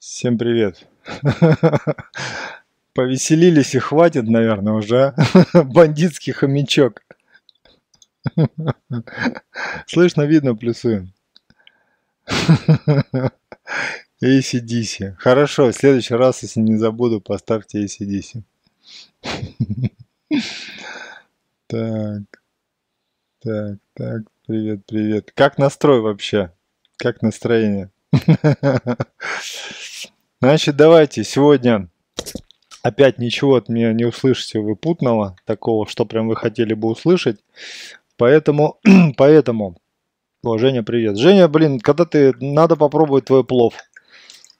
[0.00, 0.88] Всем привет.
[2.94, 5.14] Повеселились и хватит, наверное, уже.
[5.52, 7.02] Бандитский хомячок.
[9.86, 11.12] Слышно, видно, плюсуем.
[14.24, 15.16] ACDC.
[15.18, 18.42] Хорошо, в следующий раз, если не забуду, поставьте ACDC.
[21.66, 22.22] Так.
[23.40, 25.30] Так, так, привет, привет.
[25.34, 26.54] Как настрой вообще?
[26.96, 27.90] Как настроение?
[30.42, 31.90] Значит, давайте сегодня
[32.82, 37.40] опять ничего от меня не услышите вы путного, такого, что прям вы хотели бы услышать.
[38.16, 38.80] Поэтому,
[39.18, 39.76] поэтому,
[40.42, 41.18] о, Женя, привет.
[41.18, 43.74] Женя, блин, когда ты, надо попробовать твой плов.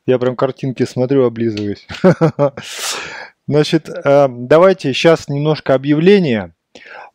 [0.05, 1.87] Я прям картинки смотрю, облизываюсь.
[3.49, 6.55] Значит, э, давайте сейчас немножко объявления,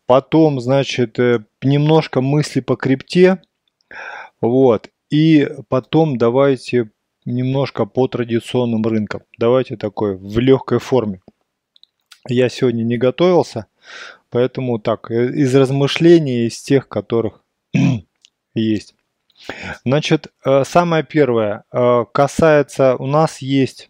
[0.07, 3.41] потом, значит, э, немножко мысли по крипте,
[4.41, 6.89] вот, и потом давайте
[7.25, 9.23] немножко по традиционным рынкам.
[9.37, 11.21] Давайте такой в легкой форме.
[12.27, 13.67] Я сегодня не готовился,
[14.29, 17.43] поэтому так, э, из размышлений, из тех, которых
[18.55, 18.95] есть.
[19.83, 23.89] Значит, э, самое первое, э, касается, у нас есть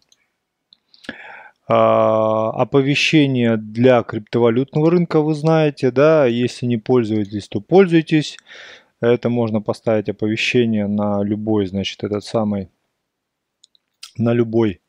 [1.68, 8.38] оповещение для криптовалютного рынка, вы знаете, да, если не пользуетесь, то пользуйтесь.
[9.00, 12.68] Это можно поставить оповещение на любой, значит, этот самый
[14.18, 14.80] на любой,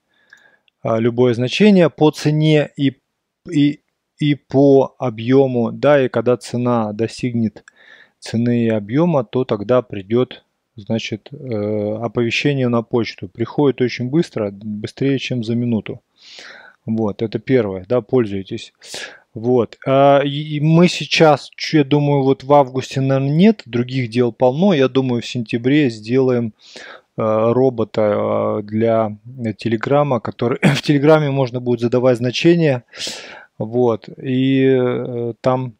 [0.82, 2.98] а, любое значение по цене и,
[3.52, 3.82] и,
[4.20, 7.64] и по объему, да, и когда цена достигнет
[8.20, 10.44] цены и объема, то тогда придет,
[10.76, 13.28] значит, э, оповещение на почту.
[13.28, 16.02] Приходит очень быстро, быстрее, чем за минуту.
[16.86, 18.74] Вот, это первое, да, пользуйтесь.
[19.34, 19.78] Вот.
[19.86, 24.74] А, и мы сейчас, я думаю, вот в августе, наверное, нет, других дел полно.
[24.74, 26.54] Я думаю, в сентябре сделаем
[27.18, 29.18] робота э, для
[29.58, 32.84] Телеграма, который в Телеграме можно будет задавать значения,
[33.58, 35.76] вот, и э, там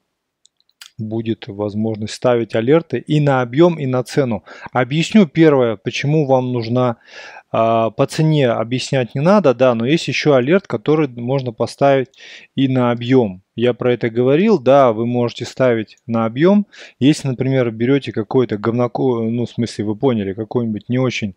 [0.98, 4.44] будет возможность ставить алерты и на объем, и на цену.
[4.72, 6.98] Объясню первое, почему вам нужна
[7.52, 12.10] а, по цене объяснять не надо, да, но есть еще алерт, который можно поставить
[12.56, 13.44] и на объем.
[13.58, 16.68] Я про это говорил, да, вы можете ставить на объем.
[17.00, 21.34] Если, например, берете какой-то говноко, ну, в смысле, вы поняли, какой-нибудь не очень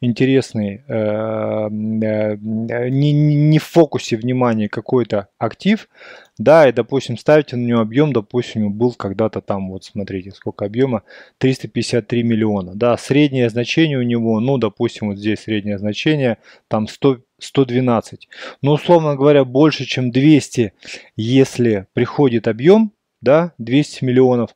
[0.00, 5.88] интересный, э, э, не, не в фокусе внимания какой-то актив,
[6.36, 11.02] да, и, допустим, ставите на него объем, допустим, был когда-то там, вот смотрите, сколько объема,
[11.38, 17.18] 353 миллиона, да, среднее значение у него, ну, допустим, вот здесь среднее значение, там 100
[17.42, 18.28] 112.
[18.62, 20.72] Но, условно говоря, больше, чем 200,
[21.16, 24.50] если приходит объем, да, 200 миллионов,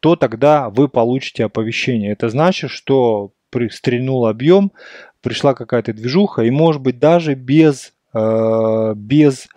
[0.00, 2.12] то тогда вы получите оповещение.
[2.12, 3.32] Это значит, что
[3.70, 4.72] стрельнул объем,
[5.20, 9.48] пришла какая-то движуха, и может быть даже без, э, без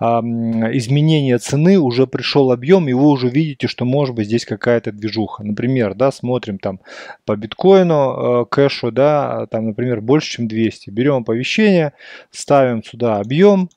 [0.00, 5.44] изменения цены уже пришел объем, и вы уже видите, что может быть здесь какая-то движуха.
[5.44, 6.80] Например, да, смотрим там
[7.26, 10.88] по биткоину, э, кэшу, да, там, например, больше, чем 200.
[10.90, 11.92] Берем оповещение,
[12.30, 13.68] ставим сюда объем,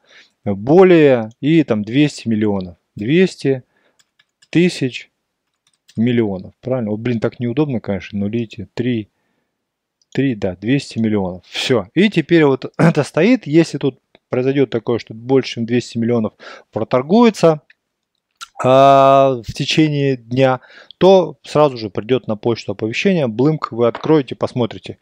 [0.46, 2.78] более, и там 200 миллионов.
[2.96, 3.64] 200
[4.50, 5.10] тысяч
[5.98, 6.54] миллионов.
[6.62, 6.92] Правильно?
[6.92, 9.10] Вот, блин, так неудобно, конечно, но видите, 3,
[10.14, 11.44] 3, да, 200 миллионов.
[11.48, 11.88] Все.
[11.94, 14.00] И теперь вот это стоит, если тут
[14.34, 16.34] произойдет такое, что больше, чем 200 миллионов
[16.72, 17.62] проторгуется
[18.64, 20.60] а, в течение дня,
[20.98, 24.98] то сразу же придет на почту оповещение, блымк вы откроете, посмотрите.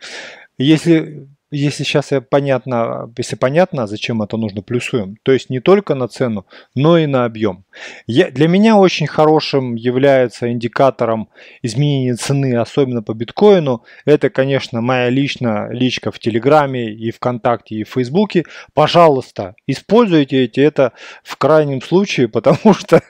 [0.57, 5.17] Если если сейчас я понятно, если понятно, зачем это нужно, плюсуем.
[5.23, 6.45] То есть не только на цену,
[6.75, 7.65] но и на объем.
[8.07, 11.29] Я, для меня очень хорошим является индикатором
[11.61, 13.83] изменения цены, особенно по биткоину.
[14.05, 18.45] Это, конечно, моя личная личка в Телеграме и ВКонтакте и в Фейсбуке.
[18.73, 23.01] Пожалуйста, используйте эти это в крайнем случае, потому что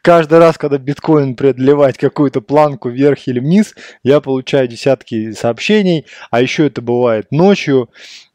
[0.00, 6.40] каждый раз, когда биткоин преодолевает какую-то планку вверх или вниз, я получаю десятки сообщений, а
[6.40, 7.88] еще это бывает ночью ночью,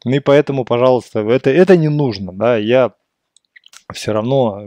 [0.04, 2.92] и поэтому, пожалуйста, это, это не нужно, да, я
[3.92, 4.62] все равно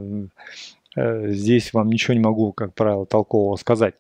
[0.96, 3.94] э, здесь вам ничего не могу, как правило, толкового сказать.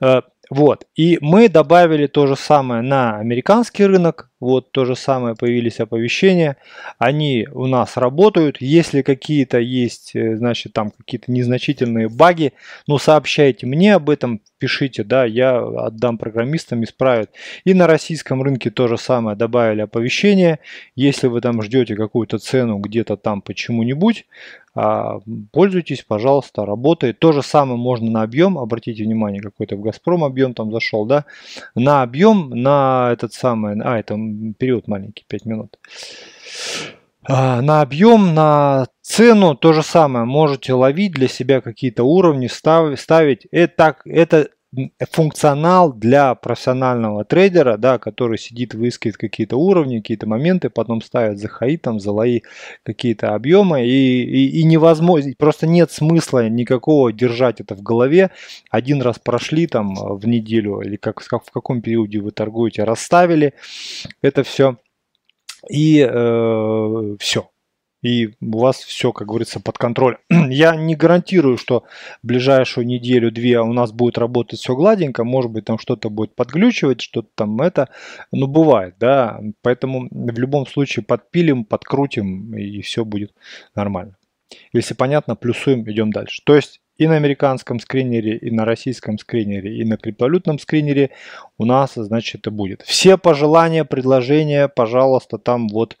[0.00, 5.36] Э, вот, и мы добавили то же самое на американский рынок, вот то же самое
[5.36, 6.56] появились оповещения,
[6.98, 12.52] они у нас работают, если какие-то есть, э, значит, там какие-то незначительные баги,
[12.88, 17.30] ну, сообщайте мне об этом, пишите, да, я отдам программистам, исправят.
[17.64, 20.58] И на российском рынке то же самое, добавили оповещение,
[20.96, 24.26] если вы там ждете какую-то цену где-то там почему-нибудь,
[24.74, 25.18] а,
[25.52, 27.18] пользуйтесь, пожалуйста, работает.
[27.18, 31.26] То же самое можно на объем, обратите внимание, какой-то в Газпром объем там зашел, да,
[31.74, 34.16] на объем, на этот самый, а, это
[34.58, 35.78] период маленький, 5 минут.
[37.24, 40.24] А, на объем, на цену то же самое.
[40.24, 43.46] Можете ловить для себя какие-то уровни, ставить.
[43.50, 44.48] Это, это
[45.10, 51.48] функционал для профессионального трейдера, да, который сидит, выискивает какие-то уровни, какие-то моменты, потом ставит за
[51.48, 52.42] хаи, там, за лои
[52.82, 58.30] какие-то объемы, и, и, и невозможно, просто нет смысла никакого держать это в голове.
[58.70, 63.52] Один раз прошли там в неделю, или как, как в каком периоде вы торгуете, расставили
[64.22, 64.78] это все,
[65.68, 67.51] и э, все
[68.02, 70.18] и у вас все, как говорится, под контролем.
[70.30, 71.84] Я не гарантирую, что
[72.22, 77.28] ближайшую неделю-две у нас будет работать все гладенько, может быть, там что-то будет подглючивать, что-то
[77.34, 77.88] там это,
[78.32, 83.32] но бывает, да, поэтому в любом случае подпилим, подкрутим, и все будет
[83.74, 84.16] нормально.
[84.72, 86.42] Если понятно, плюсуем, идем дальше.
[86.44, 91.10] То есть и на американском скринере, и на российском скринере, и на криптовалютном скринере
[91.58, 92.82] у нас, значит, это будет.
[92.82, 95.96] Все пожелания, предложения, пожалуйста, там вот,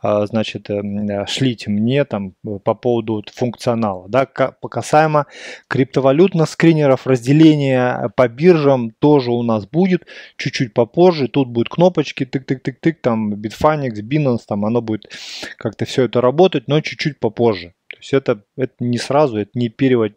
[0.00, 4.08] а, значит, э, шлите мне там по поводу функционала.
[4.08, 5.26] Да, касаемо
[5.68, 11.28] криптовалютных скринеров, разделение по биржам тоже у нас будет чуть-чуть попозже.
[11.28, 15.12] Тут будут кнопочки, тык-тык-тык-тык, там Bitfinex, Binance, там оно будет
[15.58, 17.74] как-то все это работать, но чуть-чуть попозже.
[17.90, 20.12] То есть это, это не сразу, это не перевод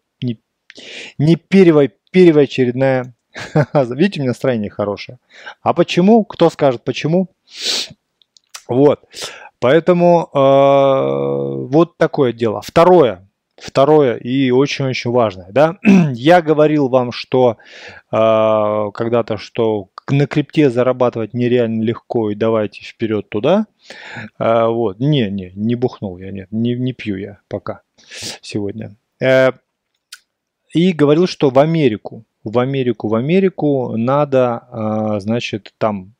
[1.18, 3.14] не, первая, первоочередная.
[3.74, 5.20] Видите, у меня настроение хорошее.
[5.62, 6.24] А почему?
[6.24, 7.30] Кто скажет почему?
[8.68, 9.02] Вот.
[9.60, 12.62] Поэтому э, вот такое дело.
[12.62, 13.28] Второе.
[13.58, 15.48] Второе и очень-очень важное.
[15.52, 15.78] Да?
[16.14, 17.58] Я говорил вам, что
[18.12, 23.66] э, когда-то, что на крипте зарабатывать нереально легко и давайте вперед туда.
[24.38, 25.00] Э, вот.
[25.00, 27.82] Не, не, не бухнул я, нет, не, не пью я пока
[28.42, 28.96] сегодня.
[29.20, 29.54] Э,
[30.78, 36.14] и говорил, что в Америку, в Америку, в Америку надо, а, значит, там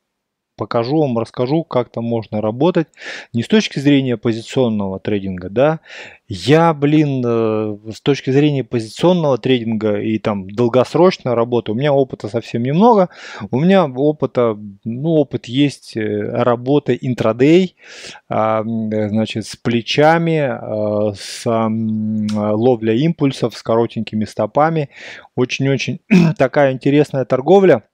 [0.58, 2.88] покажу вам, расскажу, как там можно работать.
[3.32, 5.80] Не с точки зрения позиционного трейдинга, да.
[6.28, 12.28] Я, блин, э, с точки зрения позиционного трейдинга и там долгосрочной работы, у меня опыта
[12.28, 13.08] совсем немного.
[13.50, 16.02] У меня опыта, ну, опыт есть э,
[16.42, 17.76] работы интрадей,
[18.28, 24.90] а, значит, с плечами, с ловлей импульсов, с коротенькими стопами.
[25.34, 26.00] Очень-очень
[26.36, 27.84] такая интересная торговля.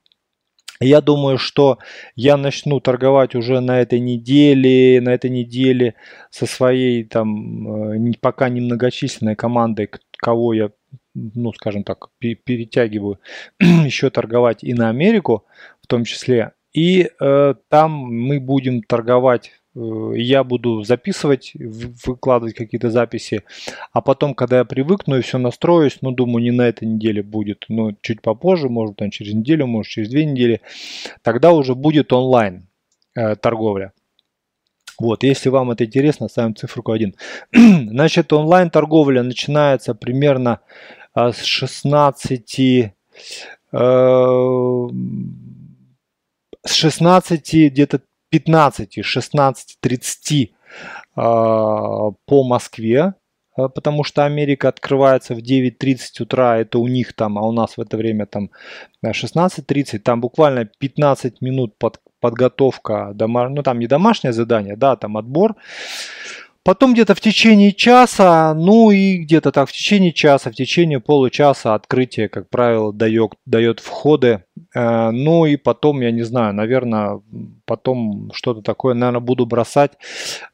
[0.81, 1.79] Я думаю, что
[2.17, 5.94] я начну торговать уже на этой неделе, на этой неделе
[6.31, 10.71] со своей там э, пока немногочисленной командой, кого я,
[11.15, 13.21] ну, скажем так, перетягиваю
[13.61, 15.44] еще торговать и на Америку
[15.81, 16.53] в том числе.
[16.73, 23.43] И э, там мы будем торговать я буду записывать, выкладывать какие-то записи,
[23.93, 27.65] а потом, когда я привыкну и все настроюсь, ну, думаю, не на этой неделе будет,
[27.69, 30.61] но чуть попозже, может, там, через неделю, может, через две недели,
[31.23, 32.67] тогда уже будет онлайн
[33.17, 33.93] э, торговля.
[34.99, 37.15] Вот, если вам это интересно, ставим цифру 1.
[37.53, 40.61] Значит, онлайн торговля начинается примерно
[41.17, 42.91] э, с 16 э,
[46.67, 48.00] с 16 где-то
[48.34, 50.54] 15, 16, 30
[51.14, 53.14] по Москве,
[53.56, 57.76] а, потому что Америка открывается в 9.30 утра, это у них там, а у нас
[57.76, 58.50] в это время там
[59.06, 65.16] 16.30, там буквально 15 минут под, подготовка, дома, ну там не домашнее задание, да, там
[65.16, 65.54] отбор.
[66.65, 71.75] Потом где-то в течение часа, ну и где-то так в течение часа, в течение получаса
[71.75, 74.44] открытие, как правило, дает, дает входы.
[74.75, 77.21] Э, ну и потом, я не знаю, наверное,
[77.67, 79.93] потом что-то такое, наверное, буду бросать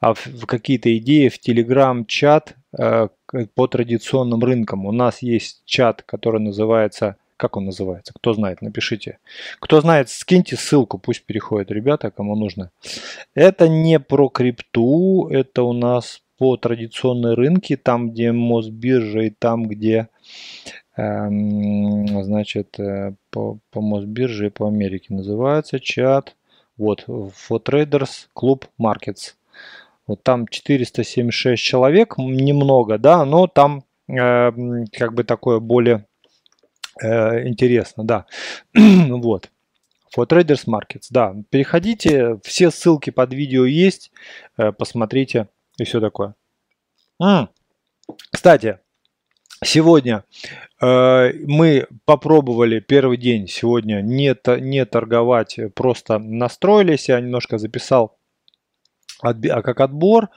[0.00, 3.08] а в какие-то идеи в Telegram-чат э,
[3.54, 4.86] по традиционным рынкам.
[4.86, 8.12] У нас есть чат, который называется как он называется?
[8.14, 9.18] Кто знает, напишите.
[9.60, 12.70] Кто знает, скиньте ссылку, пусть переходят ребята, кому нужно.
[13.34, 19.68] Это не про крипту, это у нас по традиционной рынке, там, где Мосбиржа и там,
[19.68, 20.08] где
[20.96, 26.36] эм, значит, э, по, по Мосбирже и по Америке называется чат.
[26.76, 29.34] Вот, for Traders Club Markets.
[30.06, 34.50] Вот там 476 человек, немного, да, но там э,
[34.92, 36.04] как бы такое более
[37.02, 38.26] Э, интересно, да.
[38.74, 39.50] вот.
[40.16, 41.34] For Traders Markets, да.
[41.50, 44.10] Переходите, все ссылки под видео есть,
[44.56, 46.34] э, посмотрите и все такое.
[47.20, 47.48] М-м.
[48.32, 48.78] Кстати,
[49.64, 50.24] сегодня
[50.82, 58.18] э, мы попробовали первый день сегодня не, не торговать, просто настроились, я немножко записал
[59.22, 60.28] а как отбор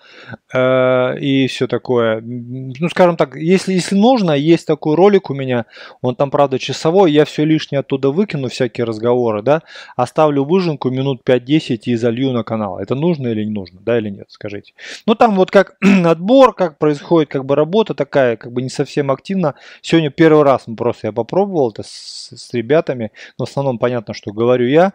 [0.53, 2.21] э, и все такое.
[2.21, 5.65] Ну, скажем так, если, если нужно, есть такой ролик у меня,
[6.01, 9.61] он там, правда, часовой, я все лишнее оттуда выкину, всякие разговоры, да,
[9.95, 12.79] оставлю выжимку минут 5-10 и залью на канал.
[12.79, 14.73] Это нужно или не нужно, да или нет, скажите.
[15.05, 19.11] Ну, там вот как отбор, как происходит как бы работа такая, как бы не совсем
[19.11, 19.55] активно.
[19.81, 24.13] Сегодня первый раз мы просто я попробовал это с, с ребятами, но в основном понятно,
[24.13, 24.93] что говорю я.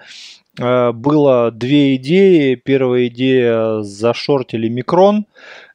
[0.58, 2.54] Э, было две идеи.
[2.56, 5.26] Первая идея зашортили микрон.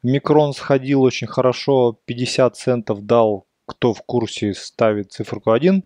[0.03, 5.83] Микрон сходил очень хорошо, 50 центов дал, кто в курсе ставит циферку 1.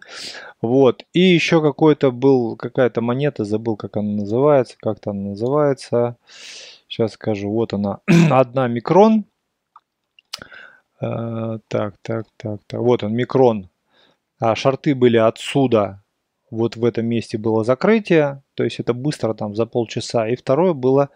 [0.62, 1.04] Вот.
[1.14, 6.18] И еще какой-то был, какая-то монета, забыл, как она называется, как-то она называется.
[6.88, 8.00] Сейчас скажу, вот она,
[8.32, 9.26] одна микрон.
[11.00, 13.70] Э, так, так, так, так, вот он, микрон.
[14.40, 16.04] А шарты были отсюда
[16.50, 20.28] вот в этом месте было закрытие, то есть это быстро там за полчаса.
[20.28, 21.10] И второе было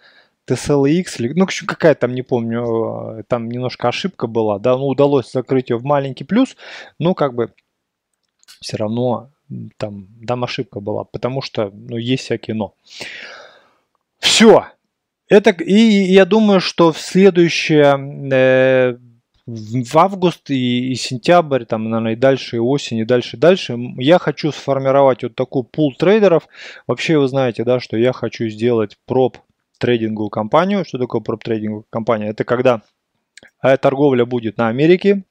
[0.48, 5.70] TSLX, ну какая там, не помню, э, там немножко ошибка была, да, ну удалось закрыть
[5.70, 6.56] ее в маленький плюс,
[7.00, 7.54] но как бы
[8.60, 9.30] все равно
[9.78, 12.74] там, там ошибка была, потому что, ну, есть всякие но.
[14.20, 14.68] Все.
[15.28, 17.98] Это, и я думаю, что в следующее
[18.32, 18.98] э,
[19.46, 23.78] в август и, и сентябрь, там, наверное, и дальше, и осень, и дальше, и дальше,
[23.98, 26.48] я хочу сформировать вот такой пул трейдеров.
[26.88, 29.38] Вообще вы знаете, да, что я хочу сделать проб
[29.80, 30.86] трейдинговую компанию.
[30.86, 32.30] Что такое проб трейдинговая компания?
[32.30, 32.82] Это когда
[33.64, 35.24] э, торговля будет на Америке,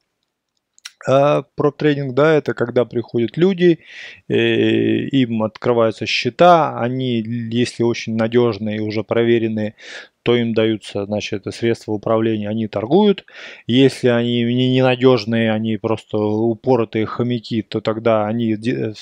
[1.07, 3.81] а проп-трейдинг, да, это когда приходят люди,
[4.29, 9.77] э, им открываются счета, они, если очень надежные и уже проверенные,
[10.23, 13.25] то им даются, значит, средства управления, они торгуют.
[13.67, 18.57] Если они ненадежные, они просто упоротые хомяки, то тогда они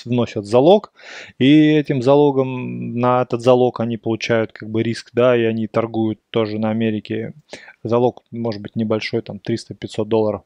[0.05, 0.93] вносят залог,
[1.37, 6.19] и этим залогом, на этот залог они получают как бы риск, да, и они торгуют
[6.29, 7.33] тоже на Америке.
[7.83, 10.41] Залог может быть небольшой, там 300-500 долларов.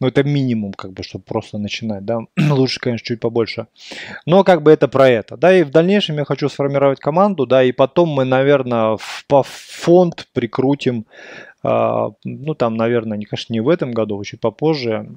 [0.00, 2.20] Но это минимум, как бы, чтобы просто начинать, да.
[2.50, 3.66] Лучше, конечно, чуть побольше.
[4.26, 7.62] Но как бы это про это, да, и в дальнейшем я хочу сформировать команду, да,
[7.62, 11.06] и потом мы, наверное, по фонд фонд прикрутим,
[11.62, 15.08] а, ну там, наверное, не, конечно, не в этом году, а чуть попозже,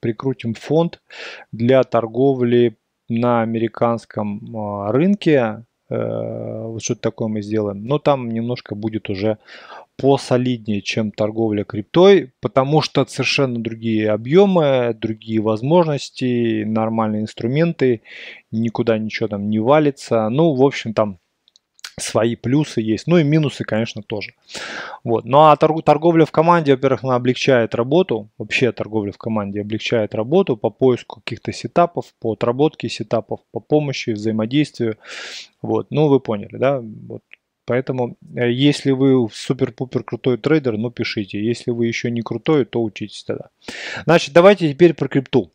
[0.00, 1.00] прикрутим фонд
[1.52, 2.76] для торговли
[3.08, 5.64] на американском а, рынке.
[5.90, 7.84] Э, вот что-то такое мы сделаем.
[7.84, 9.36] Но там немножко будет уже
[9.98, 18.00] посолиднее, чем торговля криптой, потому что совершенно другие объемы, другие возможности, нормальные инструменты,
[18.50, 20.30] никуда ничего там не валится.
[20.30, 21.18] Ну, в общем, там
[21.98, 24.34] свои плюсы есть, ну и минусы, конечно, тоже.
[25.04, 25.24] Вот.
[25.24, 30.56] Ну а торговля в команде, во-первых, она облегчает работу, вообще торговля в команде облегчает работу
[30.56, 34.96] по поиску каких-то сетапов, по отработке сетапов, по помощи, взаимодействию.
[35.60, 35.88] Вот.
[35.90, 36.80] Ну вы поняли, да?
[36.80, 37.22] Вот.
[37.64, 41.42] Поэтому, э, если вы супер-пупер крутой трейдер, ну пишите.
[41.42, 43.50] Если вы еще не крутой, то учитесь тогда.
[44.04, 45.52] Значит, давайте теперь про крипту.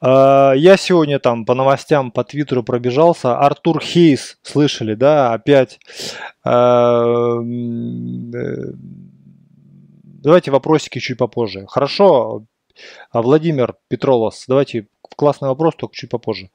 [0.00, 3.38] А, я сегодня там по новостям по Твиттеру пробежался.
[3.38, 5.78] Артур Хейс, слышали, да, опять.
[6.44, 8.72] А, э,
[10.22, 11.66] давайте вопросики чуть попозже.
[11.68, 12.44] Хорошо,
[13.10, 16.50] а, Владимир Петролос, давайте классный вопрос, только чуть попозже.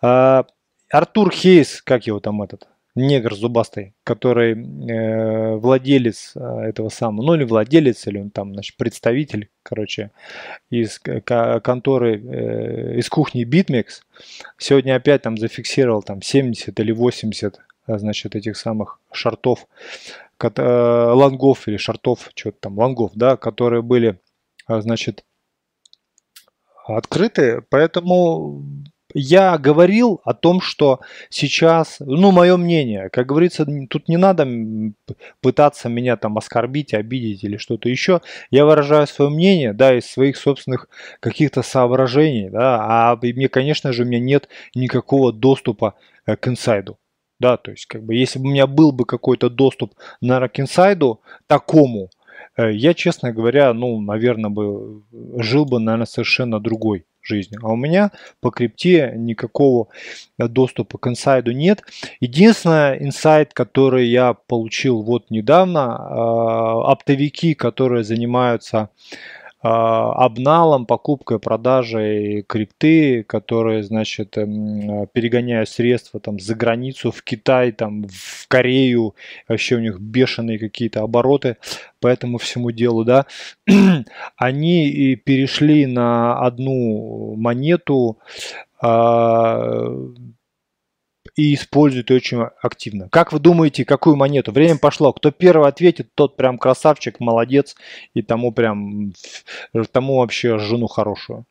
[0.00, 2.66] Артур Хейс, как его там этот?
[2.94, 8.76] Негр зубастый, который э, владелец э, этого самого, ну или владелец, или он там, значит,
[8.76, 10.10] представитель, короче,
[10.70, 14.02] из конторы, э, из кухни BitMEX,
[14.58, 19.66] сегодня опять там зафиксировал там 70 или 80, э, значит, этих самых шартов,
[20.42, 24.18] э, лонгов или шартов, что-то там, лонгов, да, которые были,
[24.68, 25.24] э, значит,
[26.86, 28.64] открыты, поэтому
[29.14, 34.46] я говорил о том, что сейчас, ну, мое мнение, как говорится, тут не надо
[35.40, 38.20] пытаться меня там оскорбить, обидеть или что-то еще.
[38.50, 40.88] Я выражаю свое мнение, да, из своих собственных
[41.20, 45.94] каких-то соображений, да, а мне, конечно же, у меня нет никакого доступа
[46.26, 46.98] э, к инсайду.
[47.40, 51.22] Да, то есть, как бы, если бы у меня был бы какой-то доступ на к
[51.46, 52.10] такому,
[52.56, 55.02] я, честно говоря, ну, наверное, бы
[55.36, 57.60] жил бы, наверное, совершенно другой жизнью.
[57.62, 59.88] А у меня по крипте никакого
[60.38, 61.82] доступа к инсайду нет.
[62.18, 68.88] Единственный инсайд, который я получил вот недавно, оптовики, которые занимаются
[69.62, 78.04] обналом, покупкой, продажей крипты, которые, значит, эм, перегоняют средства там за границу, в Китай, там,
[78.08, 79.14] в Корею,
[79.48, 81.58] вообще у них бешеные какие-то обороты
[82.00, 83.26] по этому всему делу, да,
[84.36, 88.18] они перешли на одну монету,
[88.80, 89.92] а,
[91.40, 93.08] и используют очень активно.
[93.08, 94.52] Как вы думаете, какую монету?
[94.52, 95.12] Время пошло.
[95.12, 97.76] Кто первый ответит, тот прям красавчик, молодец,
[98.12, 99.14] и тому прям,
[99.90, 101.46] тому вообще жену хорошую.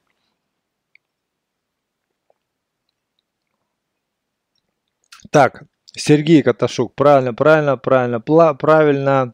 [5.32, 5.64] Так,
[5.96, 9.34] Сергей Каташук, правильно, правильно, правильно, правильно.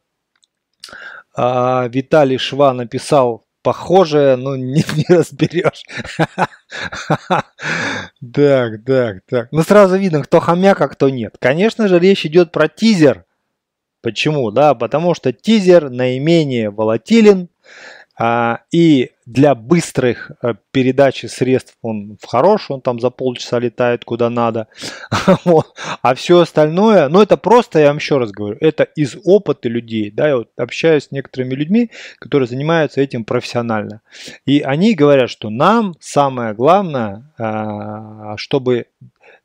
[1.35, 5.83] А, Виталий Шва написал похожее, но не, не разберешь.
[8.33, 9.47] Так, так, так.
[9.51, 11.35] Ну сразу видно, кто хомяк, а кто нет.
[11.39, 13.25] Конечно же, речь идет про тизер.
[14.01, 14.51] Почему?
[14.51, 17.49] Да, потому что тизер наименее волатилен,
[18.71, 24.67] и для быстрых э, передачи средств он хорош, он там за полчаса летает куда надо.
[26.01, 30.11] А все остальное, ну это просто, я вам еще раз говорю, это из опыта людей.
[30.11, 34.01] Да, я вот общаюсь с некоторыми людьми, которые занимаются этим профессионально.
[34.45, 38.85] И они говорят, что нам самое главное, а, чтобы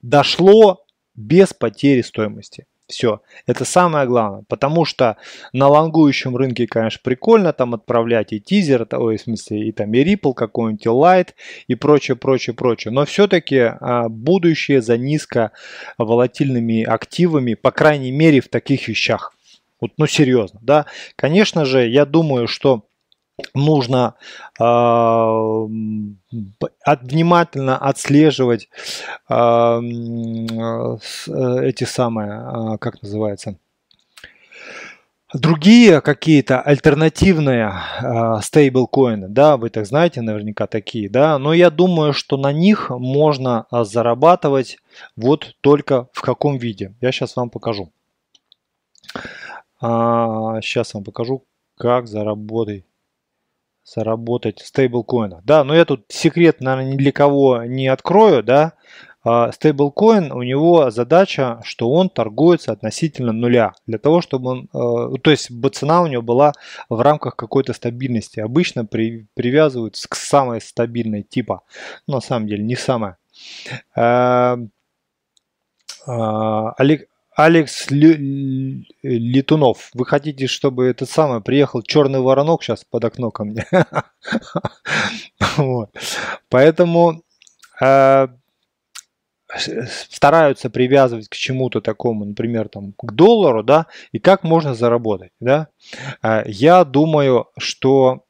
[0.03, 0.85] дошло
[1.15, 2.67] без потери стоимости.
[2.91, 3.23] Все.
[3.47, 4.45] Это самое главное.
[4.49, 5.17] Потому что
[5.53, 10.05] на лонгующем рынке, конечно, прикольно там отправлять и тизер, ой, в смысле, и там и
[10.05, 11.29] Ripple какой-нибудь, и Light,
[11.69, 12.93] и прочее, прочее, прочее.
[12.93, 15.53] Но все-таки а, будущее за низко
[15.99, 19.35] волатильными активами, по крайней мере, в таких вещах.
[19.81, 20.87] Вот, ну, серьезно, да.
[21.17, 22.85] Конечно же, я думаю, что
[23.55, 24.15] нужно
[24.59, 24.65] э,
[27.03, 28.69] внимательно отслеживать
[29.29, 29.35] э,
[31.63, 33.57] эти самые, э, как называется,
[35.33, 37.75] другие какие-то альтернативные
[38.43, 43.67] стейблкоины, да, вы так знаете наверняка такие, да, но я думаю, что на них можно
[43.71, 44.79] зарабатывать
[45.17, 46.95] вот только в каком виде.
[47.01, 47.93] Я сейчас вам покажу.
[49.81, 51.45] А, сейчас вам покажу,
[51.77, 52.85] как заработать
[53.95, 55.43] заработать стейблкоина.
[55.45, 58.75] Да, но я тут секрет, наверное, ни для кого не открою, да.
[59.23, 63.73] А, стейблкоин, у него задача, что он торгуется относительно нуля.
[63.87, 66.53] Для того, чтобы он, э, то есть цена у него была
[66.89, 68.41] в рамках какой-то стабильности.
[68.41, 71.63] Обычно при, привязываются к самой стабильной типа.
[72.07, 73.19] Но на самом деле не самая.
[73.95, 74.57] Э,
[76.07, 83.31] э, Олег, Алекс Летунов, вы хотите, чтобы этот самый приехал черный воронок сейчас под окно
[83.31, 83.67] ко мне?
[86.49, 87.23] Поэтому
[87.81, 88.29] э,
[90.11, 95.69] стараются привязывать к чему-то такому, например, там, к доллару, да, и как можно заработать, да.
[96.23, 98.25] Э, я думаю, что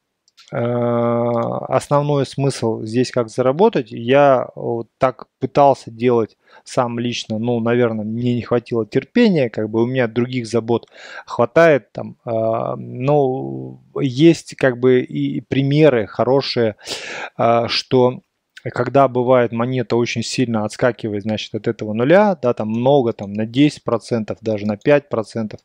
[0.52, 3.92] основной смысл здесь как заработать.
[3.92, 9.82] Я вот так пытался делать сам лично, ну, наверное, мне не хватило терпения, как бы
[9.82, 10.88] у меня других забот
[11.26, 12.30] хватает там, э,
[12.76, 16.76] но есть как бы и примеры хорошие,
[17.38, 18.20] э, что
[18.62, 23.46] когда бывает монета очень сильно отскакивает, значит, от этого нуля, да, там много, там на
[23.46, 25.58] 10%, даже на 5%,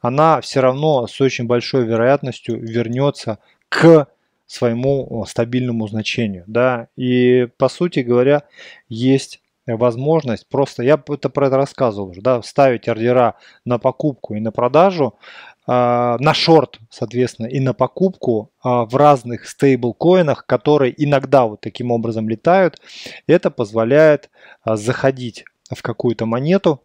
[0.00, 3.38] она все равно с очень большой вероятностью вернется
[3.68, 4.06] к
[4.48, 6.42] своему стабильному значению.
[6.48, 6.88] Да?
[6.96, 8.42] И по сути говоря,
[8.88, 13.34] есть возможность просто, я это про это рассказывал уже, да, ставить ордера
[13.66, 15.18] на покупку и на продажу,
[15.66, 15.70] э,
[16.18, 22.28] на шорт, соответственно, и на покупку э, в разных стейблкоинах, которые иногда вот таким образом
[22.30, 22.80] летают.
[23.26, 24.30] Это позволяет
[24.64, 26.82] э, заходить в какую-то монету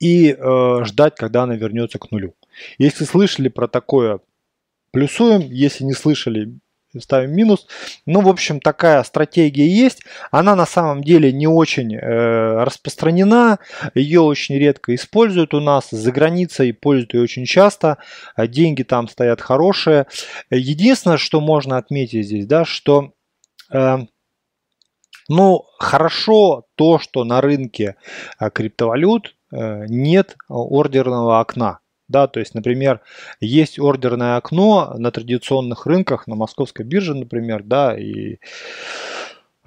[0.00, 2.34] и э, ждать, когда она вернется к нулю.
[2.78, 4.18] Если слышали про такое
[4.90, 6.58] плюсуем, если не слышали,
[6.98, 7.66] ставим минус.
[8.06, 10.02] Ну, в общем, такая стратегия есть.
[10.30, 13.58] Она на самом деле не очень э, распространена.
[13.94, 15.90] Ее очень редко используют у нас.
[15.90, 17.98] За границей пользуют ее очень часто.
[18.36, 20.06] Деньги там стоят хорошие.
[20.50, 23.12] Единственное, что можно отметить здесь, да, что
[23.72, 23.98] э,
[25.28, 27.96] ну, хорошо то, что на рынке
[28.40, 31.80] э, криптовалют э, нет ордерного окна.
[32.08, 33.00] Да, то есть, например,
[33.40, 38.38] есть ордерное окно на традиционных рынках, на московской бирже, например, да, и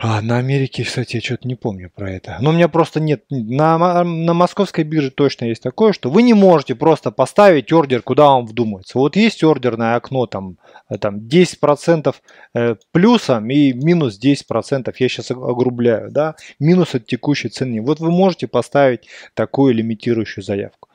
[0.04, 2.38] а, на Америке, кстати, я что-то не помню про это.
[2.42, 3.24] Но у меня просто нет.
[3.30, 8.26] На, на московской бирже точно есть такое, что вы не можете просто поставить ордер, куда
[8.26, 8.98] вам вдумается.
[8.98, 10.58] Вот есть ордерное окно, там,
[10.90, 12.16] э, там 10%
[12.56, 14.92] э, плюсом и минус 10%.
[14.98, 16.36] Я сейчас огрубляю, да.
[16.58, 17.80] Минус от текущей цены.
[17.80, 20.90] Вот вы можете поставить такую лимитирующую заявку.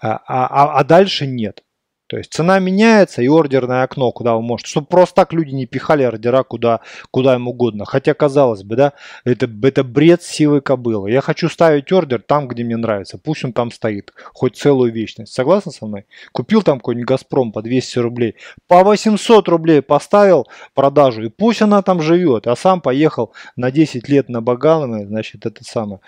[0.00, 1.62] А, а, а, а дальше нет.
[2.10, 5.66] То есть цена меняется и ордерное окно, куда вы можете, чтобы просто так люди не
[5.66, 6.80] пихали ордера куда,
[7.12, 7.84] куда им угодно.
[7.84, 8.94] Хотя, казалось бы, да,
[9.24, 11.12] это, это бред силы кобылы.
[11.12, 13.16] Я хочу ставить ордер там, где мне нравится.
[13.16, 15.32] Пусть он там стоит, хоть целую вечность.
[15.32, 16.06] Согласны со мной?
[16.32, 18.34] Купил там какой-нибудь Газпром по 200 рублей,
[18.66, 22.48] по 800 рублей поставил продажу, и пусть она там живет.
[22.48, 26.00] А сам поехал на 10 лет на Баганово, значит, это самое,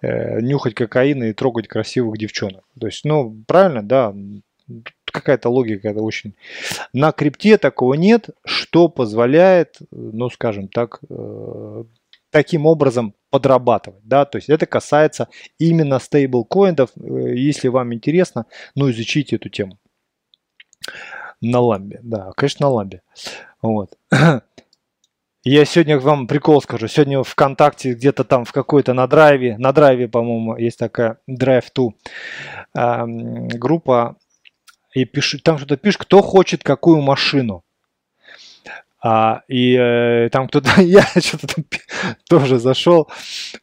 [0.00, 2.62] э, нюхать кокаин и трогать красивых девчонок.
[2.78, 4.14] То есть, ну, правильно, да,
[5.10, 6.34] какая-то логика, это очень...
[6.92, 11.84] На крипте такого нет, что позволяет, ну, скажем так, э,
[12.30, 18.90] таким образом подрабатывать, да, то есть это касается именно стейблкоинов, э, если вам интересно, ну,
[18.90, 19.78] изучите эту тему.
[21.40, 23.02] На ламбе, да, конечно, на ламбе.
[23.62, 23.96] Вот.
[25.42, 26.86] Я сегодня вам прикол скажу.
[26.86, 31.64] Сегодня в ВКонтакте где-то там в какой-то на драйве, на драйве, по-моему, есть такая Drive
[31.74, 31.92] 2
[32.74, 33.06] э,
[33.56, 34.16] группа
[34.92, 37.64] и пишет, там что-то пишет, кто хочет какую машину.
[39.02, 41.64] А, и э, там кто-то, я что-то там
[42.28, 43.08] тоже зашел,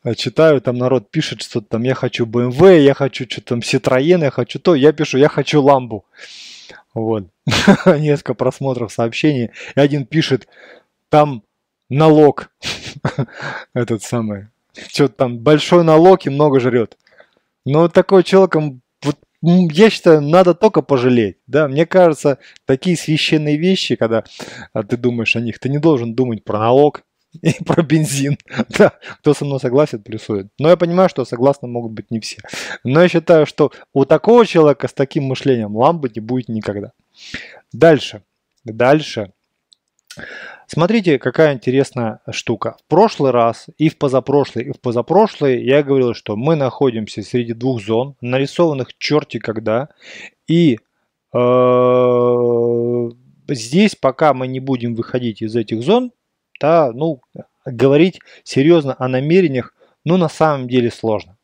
[0.04, 4.24] э, читаю, там народ пишет что-то там, я хочу BMW, я хочу что-то там Citroёn,
[4.24, 6.06] я хочу то, я пишу, я хочу ламбу.
[6.96, 7.26] Вот.
[7.86, 9.52] Несколько просмотров сообщений.
[9.76, 10.48] И один пишет,
[11.10, 11.44] там
[11.90, 12.50] налог.
[13.76, 14.48] Этот самый.
[14.74, 16.98] Что-то там большой налог и много жрет.
[17.66, 18.82] Но такой человеком
[19.42, 21.38] я считаю, надо только пожалеть.
[21.48, 21.68] Да?
[21.68, 24.24] Мне кажется, такие священные вещи, когда
[24.74, 27.04] а, ты думаешь о них, ты не должен думать про налог
[27.42, 28.38] и про бензин.
[28.78, 30.48] Да, кто со мной согласен, плюсует.
[30.58, 32.42] Но я понимаю, что согласны могут быть не все.
[32.84, 36.94] Но я считаю, что у такого человека с таким мышлением ламбы не будет никогда.
[37.72, 38.24] Дальше.
[38.64, 39.34] Дальше.
[40.70, 42.76] Смотрите, какая интересная штука.
[42.84, 47.54] В прошлый раз и в позапрошлый, и в позапрошлый я говорил, что мы находимся среди
[47.54, 49.88] двух зон, нарисованных черти когда.
[50.46, 50.78] И
[51.34, 53.10] э,
[53.48, 56.12] здесь, пока мы не будем выходить из этих зон,
[56.60, 57.22] да, ну,
[57.66, 61.38] говорить серьезно о намерениях, ну, на самом деле сложно.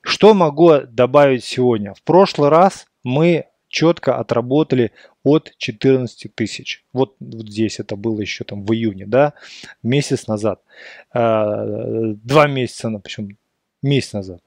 [0.00, 1.92] Что могу добавить сегодня?
[1.94, 6.84] В прошлый раз мы четко отработали от 14 тысяч.
[6.92, 9.32] Вот, вот здесь это было еще там в июне, да,
[9.82, 10.60] месяц назад.
[11.12, 11.64] А,
[12.14, 13.38] два месяца, причем
[13.80, 14.42] месяц назад.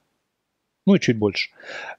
[0.86, 1.52] Ну, чуть больше.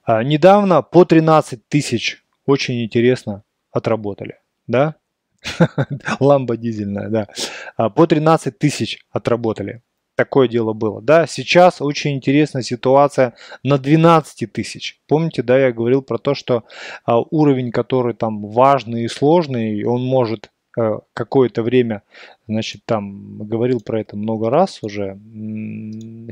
[0.03, 4.95] А, недавно по 13 тысяч очень интересно отработали, да.
[6.19, 7.27] Ламба дизельная, да.
[7.75, 9.81] А, по 13 тысяч отработали
[10.15, 11.01] такое дело было.
[11.01, 14.99] Да, сейчас очень интересная ситуация на 12 тысяч.
[15.07, 16.63] Помните, да, я говорил про то, что
[17.05, 20.51] а, уровень, который там важный и сложный, он может
[21.13, 22.03] какое-то время,
[22.47, 25.17] значит, там говорил про это много раз уже.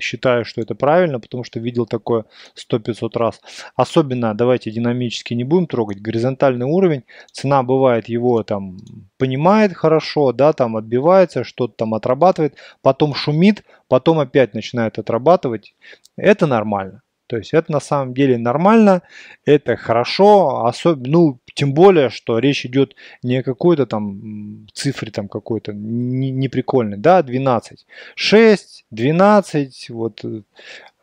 [0.01, 2.25] Считаю, что это правильно, потому что видел такое
[2.55, 3.41] 100-500 раз.
[3.75, 8.79] Особенно, давайте динамически не будем трогать, горизонтальный уровень, цена бывает его там
[9.17, 15.75] понимает хорошо, да, там отбивается, что-то там отрабатывает, потом шумит, потом опять начинает отрабатывать.
[16.17, 17.01] Это нормально.
[17.33, 19.01] То есть это на самом деле нормально,
[19.43, 22.93] это хорошо, особенно, ну, тем более, что речь идет
[23.23, 30.23] не о какой-то там цифре там какой-то неприкольной, не да, 12, 6, 12, вот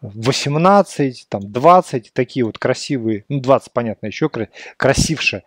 [0.03, 4.31] 18, там 20, такие вот красивые, ну 20 понятно, еще
[4.77, 5.43] красивше.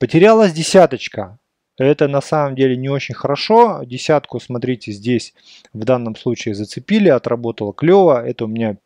[0.00, 1.38] Потерялась десяточка,
[1.78, 3.84] это на самом деле не очень хорошо.
[3.84, 5.32] Десятку, смотрите, здесь
[5.72, 8.20] в данном случае зацепили, отработала клево.
[8.26, 8.78] Это у меня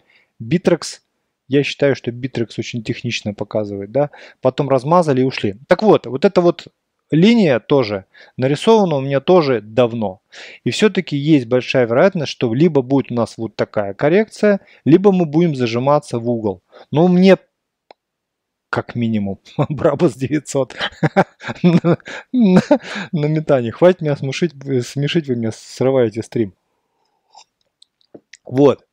[0.43, 1.01] Bittrex
[1.49, 4.11] я считаю, что Bittrex очень технично показывает, да.
[4.41, 5.57] Потом размазали и ушли.
[5.69, 6.67] Так вот, вот эта вот
[7.11, 8.07] линия тоже
[8.37, 10.21] нарисована у меня тоже давно.
[10.65, 15.27] И все-таки есть большая вероятность, что либо будет у нас вот такая коррекция, либо мы
[15.27, 16.63] будем зажиматься в угол.
[16.91, 17.37] Но мне
[18.69, 19.39] как минимум.
[19.69, 20.77] Брабус 900
[21.63, 21.99] на,
[22.33, 23.71] на, метании.
[23.71, 24.53] Хватит меня смешить,
[24.87, 26.55] смешить, вы меня срываете стрим.
[28.45, 28.85] Вот.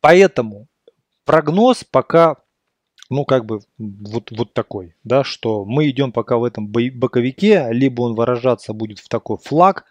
[0.00, 0.68] Поэтому
[1.24, 2.36] прогноз пока,
[3.10, 8.02] ну, как бы вот, вот такой, да, что мы идем пока в этом боковике, либо
[8.02, 9.84] он выражаться будет в такой флаг,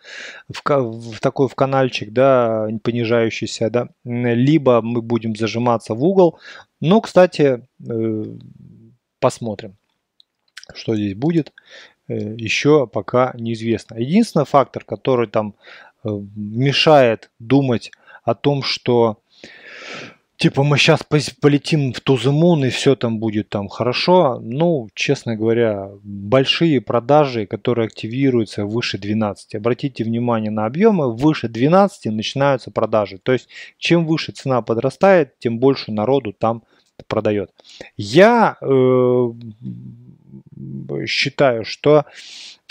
[0.47, 6.39] в, в такой в канальчик, да, понижающийся, да, либо мы будем зажиматься в угол.
[6.79, 8.23] Но, кстати, э,
[9.19, 9.77] посмотрим,
[10.73, 11.53] что здесь будет,
[12.07, 13.95] э, еще пока неизвестно.
[13.95, 15.55] Единственный фактор, который там
[16.03, 17.91] э, мешает думать
[18.23, 19.19] о том, что
[20.37, 24.39] типа мы сейчас полетим в Тузымун и все там будет там хорошо.
[24.41, 29.55] Ну, честно говоря, большие продажи, которые активируются выше 12.
[29.55, 33.17] Обратите внимание на объемы, выше 12 начинаются продажи.
[33.17, 36.63] То есть, чем выше цена подрастает, тем больше народу там
[37.07, 37.51] продает.
[37.97, 39.31] Я э,
[41.07, 42.05] считаю, что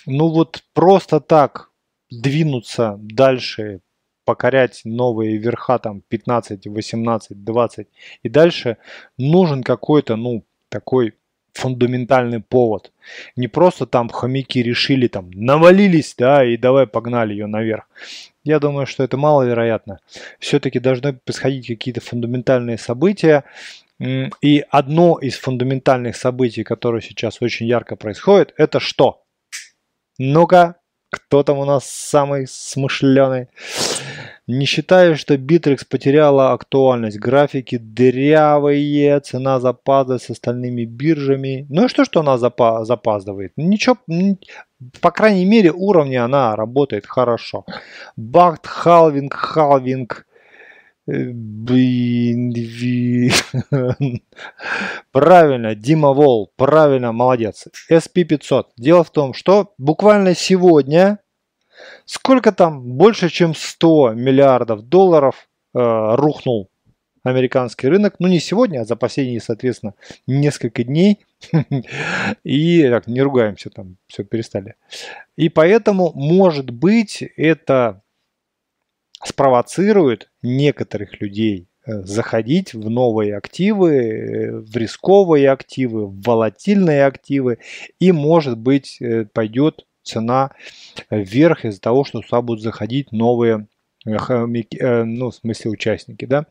[0.06, 1.70] ну вот просто так
[2.10, 3.80] двинуться дальше,
[4.24, 7.88] покорять новые верха там 15, 18, 20
[8.22, 8.76] и дальше,
[9.18, 11.14] нужен какой-то, ну, такой
[11.52, 12.92] фундаментальный повод.
[13.36, 17.88] Не просто там хомяки решили там навалились, да, и давай погнали ее наверх.
[18.44, 20.00] Я думаю, что это маловероятно.
[20.38, 23.44] Все-таки должны происходить какие-то фундаментальные события.
[24.40, 29.22] И одно из фундаментальных событий, которое сейчас очень ярко происходит, это что?
[30.18, 30.76] Ну-ка,
[31.12, 33.48] кто там у нас самый смышленый?
[34.46, 37.18] Не считаю, что Bittrex потеряла актуальность.
[37.18, 41.66] Графики дырявые, цена запаздывает с остальными биржами.
[41.68, 43.52] Ну и что, что она запа запаздывает?
[43.56, 43.98] Ничего,
[45.00, 47.66] по крайней мере, уровне она работает хорошо.
[48.16, 50.26] Бакт, халвинг, халвинг.
[55.12, 57.66] Правильно, Дима Вол, правильно, молодец.
[57.90, 58.66] SP500.
[58.76, 61.18] Дело в том, что буквально сегодня
[62.04, 62.96] Сколько там?
[62.96, 66.70] Больше чем 100 миллиардов долларов э, рухнул
[67.22, 68.16] американский рынок.
[68.18, 69.94] Ну, не сегодня, а за последние, соответственно,
[70.26, 71.24] несколько дней.
[72.44, 74.74] И так, не ругаемся там, все перестали.
[75.36, 78.02] И поэтому, может быть, это
[79.24, 87.58] спровоцирует некоторых людей э, заходить в новые активы, э, в рисковые активы, в волатильные активы.
[87.98, 90.50] И, может быть, э, пойдет цена
[91.10, 93.68] вверх из-за того, что сюда будут заходить новые,
[94.04, 96.46] ну, в смысле участники, да.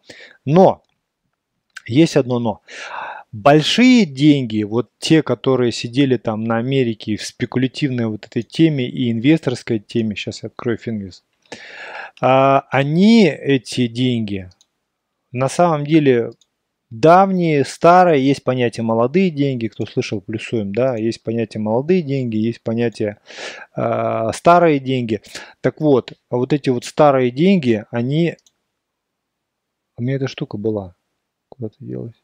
[0.45, 0.83] Но,
[1.85, 2.61] есть одно но.
[3.33, 9.11] Большие деньги, вот те, которые сидели там на Америке в спекулятивной вот этой теме и
[9.11, 11.23] инвесторской теме, сейчас я открою Финвиз,
[12.19, 14.49] они, эти деньги,
[15.31, 16.31] на самом деле
[16.91, 22.61] давние, старые, есть понятие молодые деньги, кто слышал, плюсуем, да, есть понятие молодые деньги, есть
[22.61, 23.19] понятие
[23.75, 25.21] э, старые деньги.
[25.61, 28.35] Так вот, вот эти вот старые деньги, они...
[29.97, 30.95] У меня эта штука была.
[31.49, 32.21] Куда-то делась.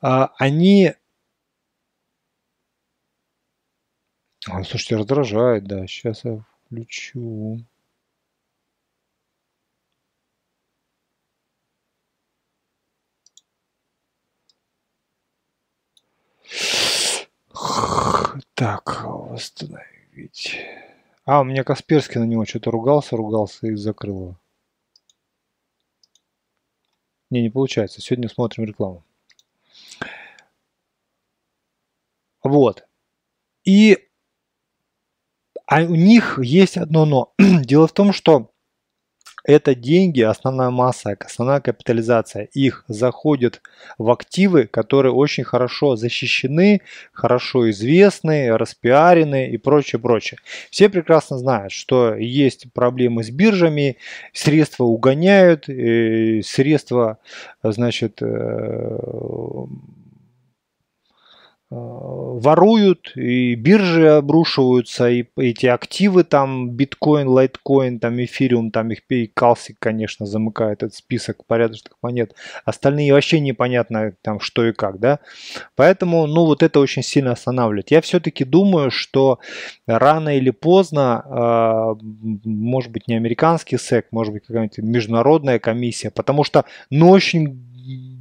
[0.00, 0.92] А, они...
[4.46, 5.86] А, слушайте, раздражает, да.
[5.86, 7.58] Сейчас я включу.
[18.54, 20.56] Так, восстановить.
[21.24, 24.40] А, у меня Касперский на него что-то ругался, ругался и закрыл его.
[27.30, 28.00] Не, не получается.
[28.00, 29.04] Сегодня смотрим рекламу.
[32.42, 32.86] Вот.
[33.64, 34.07] И
[35.68, 37.34] а у них есть одно но.
[37.38, 38.50] Дело в том, что
[39.44, 43.62] это деньги, основная масса, основная капитализация их заходит
[43.96, 46.80] в активы, которые очень хорошо защищены,
[47.12, 50.38] хорошо известны, распиарены и прочее, прочее.
[50.70, 53.98] Все прекрасно знают, что есть проблемы с биржами,
[54.32, 57.18] средства угоняют, э, средства,
[57.62, 58.98] значит, э,
[61.70, 69.26] воруют, и биржи обрушиваются, и эти активы там, биткоин, лайткоин, там эфириум, там их и
[69.26, 72.34] калсик, конечно, замыкает этот список порядочных монет.
[72.64, 75.18] Остальные вообще непонятно там что и как, да.
[75.76, 77.90] Поэтому, ну, вот это очень сильно останавливает.
[77.90, 79.38] Я все-таки думаю, что
[79.86, 82.04] рано или поздно, э,
[82.44, 87.67] может быть, не американский СЭК, может быть, какая-нибудь международная комиссия, потому что, ну, очень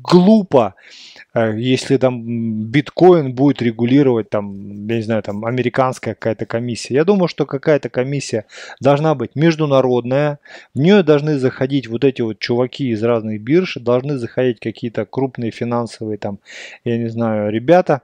[0.02, 0.76] глупо
[1.38, 6.96] Э, если там биткоин будет регулировать там, я не знаю, там американская какая-то комиссия.
[6.96, 8.46] Я думаю, что какая-то комиссия
[8.80, 10.40] должна быть международная,
[10.74, 15.52] в нее должны заходить вот эти вот чуваки из разных бирж, должны заходить какие-то крупные
[15.52, 16.40] финансовые там,
[16.84, 18.02] я не знаю, ребята,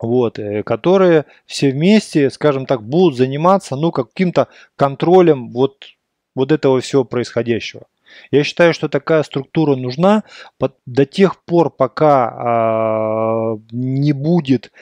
[0.00, 5.84] вот, э, которые все вместе, скажем так, будут заниматься, ну, каким-то контролем вот,
[6.34, 7.86] вот этого всего происходящего.
[8.30, 10.24] Я считаю, что такая структура нужна
[10.86, 14.72] до тех пор, пока а, не будет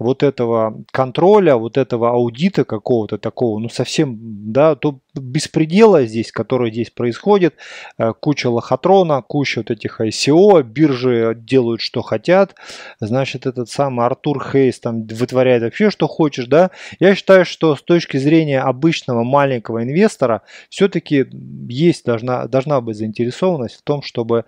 [0.00, 6.70] вот этого контроля, вот этого аудита какого-то такого, ну совсем, да, то беспредела здесь, который
[6.72, 7.54] здесь происходит,
[7.98, 12.54] э, куча лохотрона, куча вот этих ICO, биржи делают, что хотят,
[12.98, 16.70] значит, этот самый Артур Хейс там вытворяет вообще, что хочешь, да.
[16.98, 21.26] Я считаю, что с точки зрения обычного маленького инвестора, все-таки
[21.68, 24.46] есть, должна, должна быть заинтересованность в том, чтобы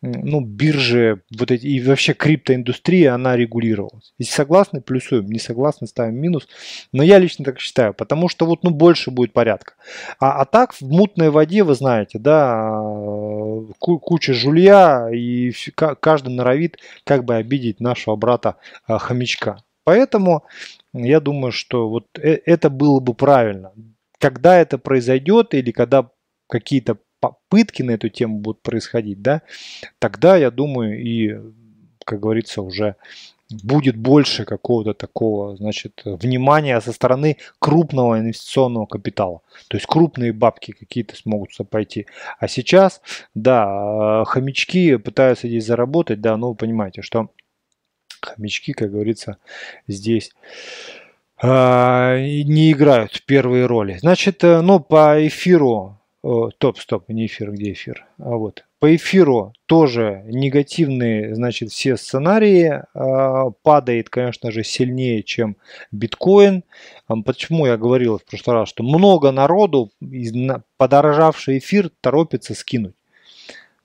[0.00, 4.14] ну, биржи, вот эти, и вообще криптоиндустрия, она регулировалась.
[4.18, 6.46] Если согласны, плюсуем, не согласны, ставим минус.
[6.92, 9.74] Но я лично так считаю, потому что вот, ну, больше будет порядка.
[10.20, 12.80] А, а так, в мутной воде, вы знаете, да,
[13.80, 18.56] куча жулья, и каждый норовит как бы обидеть нашего брата
[18.86, 19.58] а, хомячка.
[19.82, 20.44] Поэтому
[20.92, 23.72] я думаю, что вот э, это было бы правильно.
[24.18, 26.10] Когда это произойдет или когда
[26.48, 29.42] какие-то попытки на эту тему будут происходить, да,
[29.98, 31.38] тогда, я думаю, и,
[32.04, 32.96] как говорится, уже
[33.50, 39.40] будет больше какого-то такого, значит, внимания со стороны крупного инвестиционного капитала.
[39.68, 42.06] То есть крупные бабки какие-то смогут пойти.
[42.38, 43.00] А сейчас,
[43.34, 47.30] да, хомячки пытаются здесь заработать, да, но вы понимаете, что
[48.20, 49.38] хомячки, как говорится,
[49.86, 50.32] здесь
[51.42, 53.96] э, не играют первые роли.
[53.98, 58.06] Значит, э, ну, по эфиру топ, стоп, не эфир, где эфир?
[58.18, 58.64] А вот.
[58.80, 62.82] По эфиру тоже негативные, значит, все сценарии.
[62.94, 65.56] А, падает, конечно же, сильнее, чем
[65.90, 66.64] биткоин.
[67.24, 69.90] Почему я говорил в прошлый раз, что много народу
[70.76, 72.94] подорожавший эфир торопится скинуть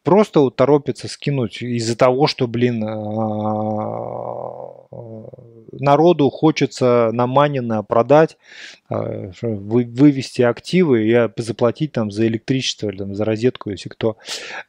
[0.03, 0.55] просто вот
[1.07, 4.73] скинуть из-за того, что, блин, а,
[5.71, 8.37] народу хочется на Манина продать,
[8.89, 14.17] а, вывести активы и заплатить там за электричество или там, за розетку, если кто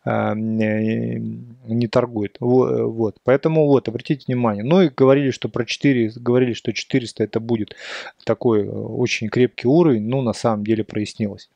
[0.05, 2.37] а, не торгует.
[2.40, 3.16] Вот.
[3.25, 4.64] Поэтому вот, обратите внимание.
[4.64, 7.75] Ну и говорили, что про 4, говорили, что 400 это будет
[8.25, 11.51] такой очень крепкий уровень, ну на самом деле прояснилось.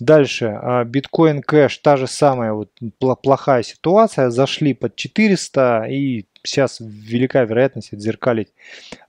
[0.00, 2.70] Дальше, биткоин кэш, та же самая вот
[3.14, 8.52] плохая ситуация, зашли под 400 и сейчас велика вероятность отзеркалить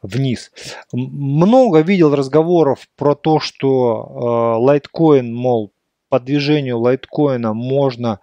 [0.02, 0.52] вниз.
[0.92, 5.72] Много видел разговоров про то, что лайткоин, мол,
[6.10, 8.20] по движению лайткоина можно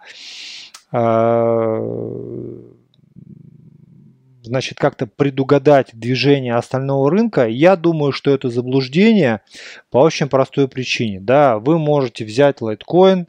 [4.45, 9.41] значит, как-то предугадать движение остального рынка, я думаю, что это заблуждение
[9.89, 11.19] по очень простой причине.
[11.19, 13.27] Да, вы можете взять лайткоин,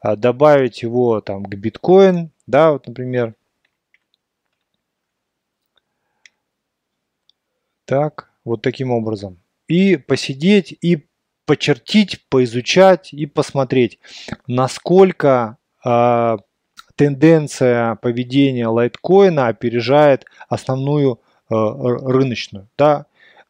[0.00, 3.34] а, добавить его там к биткоин, да, вот, например.
[7.84, 9.38] Так, вот таким образом.
[9.68, 11.06] И посидеть, и
[11.46, 13.98] почертить, поизучать и посмотреть,
[14.46, 16.36] насколько э,
[16.96, 22.68] тенденция поведения лайткоина опережает основную э, рыночную.
[22.76, 23.06] Да?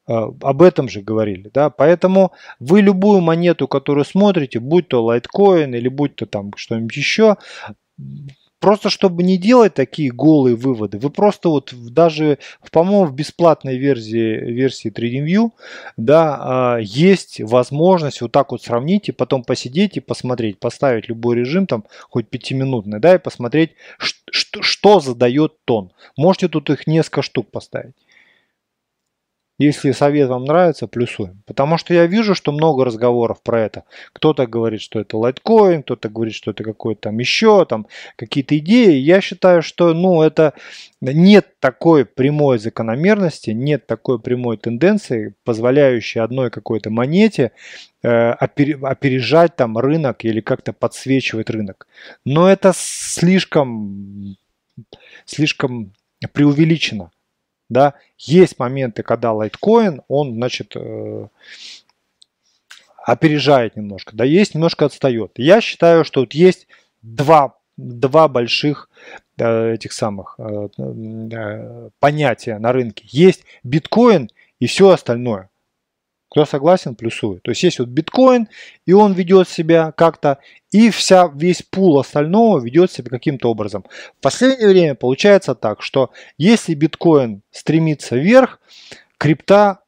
[0.09, 1.51] Э, об этом же говорили.
[1.55, 1.71] Да?
[1.71, 7.37] Поэтому вы любую монету, которую смотрите, будь то лайткоин или будь то там что-нибудь еще,
[8.67, 12.39] Просто чтобы не делать такие голые выводы, вы просто вот даже,
[12.73, 15.53] по-моему, в бесплатной версии, версии TradingView,
[15.97, 21.37] да, а, есть возможность вот так вот сравнить и потом посидеть и посмотреть, поставить любой
[21.37, 25.93] режим, там, хоть пятиминутный, да, и посмотреть, что, что задает тон.
[26.17, 27.95] Можете тут их несколько штук поставить.
[29.59, 31.43] Если совет вам нравится, плюсуем.
[31.47, 33.85] Потому что я вижу, что много разговоров про это.
[34.13, 38.97] Кто-то говорит, что это лайткоин, кто-то говорит, что это какой-то там еще, там какие-то идеи.
[38.97, 40.53] Я считаю, что ну, это
[41.01, 47.53] нет такой прямой закономерности, нет такой прямой тенденции, позволяющей одной какой-то монете
[48.03, 51.87] э, опережать там рынок или как-то подсвечивать рынок.
[52.27, 54.37] Но это слишком,
[55.25, 55.95] слишком
[56.35, 57.11] преувеличено.
[57.69, 57.95] Да?
[58.19, 61.29] Есть моменты, когда лайткоин, он, значит, э,
[63.07, 65.33] опережает немножко, да, есть немножко отстает.
[65.37, 66.67] Я считаю, что вот есть
[67.03, 68.89] два, два больших
[69.39, 73.05] э, этих самых э, понятия на рынке.
[73.09, 75.51] Есть биткоин и все остальное.
[76.37, 77.43] Кто согласен, плюсует.
[77.45, 78.49] То есть есть вот биткоин,
[78.85, 80.37] и он ведет себя как-то,
[80.71, 83.87] и вся, весь пул остального ведет себя каким-то образом.
[84.19, 88.61] В последнее время получается так, что если биткоин стремится вверх,
[89.17, 89.79] крипта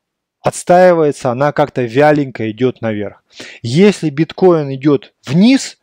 [0.41, 3.23] отстаивается, она как-то вяленько идет наверх.
[3.61, 5.77] Если биткоин идет вниз,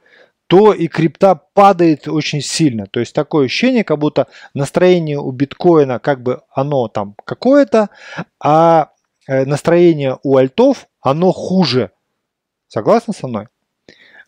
[0.47, 2.88] то и крипта падает очень сильно.
[2.88, 4.25] То есть такое ощущение, как будто
[4.56, 7.91] настроение у биткоина как бы оно там какое-то,
[8.39, 8.89] а
[9.27, 11.91] настроение у альтов, оно хуже.
[12.67, 13.47] Согласны со мной?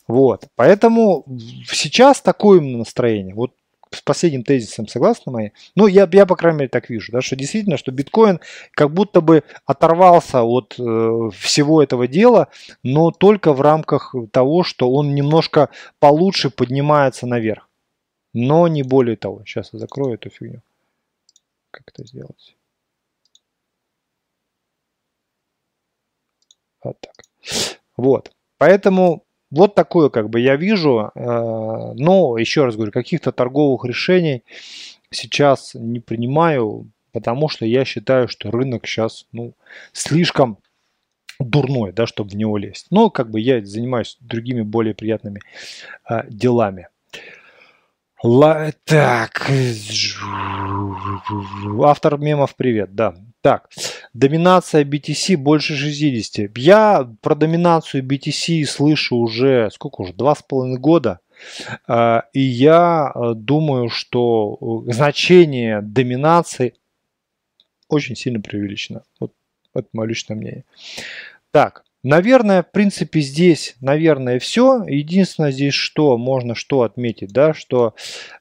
[0.08, 0.48] Вот.
[0.56, 1.26] Поэтому
[1.70, 3.36] сейчас такое настроение.
[3.36, 3.52] Вот
[3.92, 5.50] с последним тезисом согласны мои?
[5.76, 8.40] Ну, я, я по крайней мере так вижу, да, что действительно, что биткоин
[8.72, 12.50] как будто бы оторвался от э, всего этого дела,
[12.84, 17.70] но только в рамках того, что он немножко получше поднимается наверх.
[18.34, 19.44] Но не более того.
[19.46, 20.62] Сейчас я закрою эту фигню.
[21.72, 22.57] Как это сделать?
[26.88, 27.16] Вот так.
[27.98, 28.32] Вот.
[28.58, 34.44] Поэтому Вот такое как бы я вижу, э, но еще раз говорю, каких-то торговых решений
[35.10, 39.54] сейчас не принимаю, потому что я считаю, что рынок сейчас ну,
[39.94, 40.58] слишком
[41.40, 42.88] дурной, да, чтобы в него лезть.
[42.90, 45.40] Но как бы я занимаюсь другими более приятными
[46.10, 46.90] э, делами.
[48.24, 49.48] Ла так,
[51.84, 53.16] автор мемов привет, да.
[53.42, 53.70] Так,
[54.14, 56.58] доминация BTC больше 60.
[56.58, 61.20] Я про доминацию BTC слышу уже, сколько уже, два с половиной года.
[61.88, 66.74] А, и я э, думаю, что э, значение доминации
[67.88, 69.04] очень сильно преувеличено.
[69.20, 69.34] Вот
[69.76, 70.66] это мое личное мнение.
[71.52, 74.84] Так, наверное, в принципе, здесь, наверное, все.
[74.88, 77.96] Единственное здесь, что можно что отметить, да, что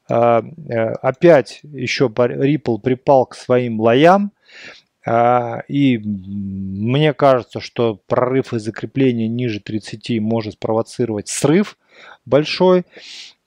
[0.09, 4.33] э, опять еще Ripple припал к своим лоям.
[5.09, 11.79] А, и мне кажется, что прорыв и закрепление ниже 30 может спровоцировать срыв
[12.25, 12.85] большой.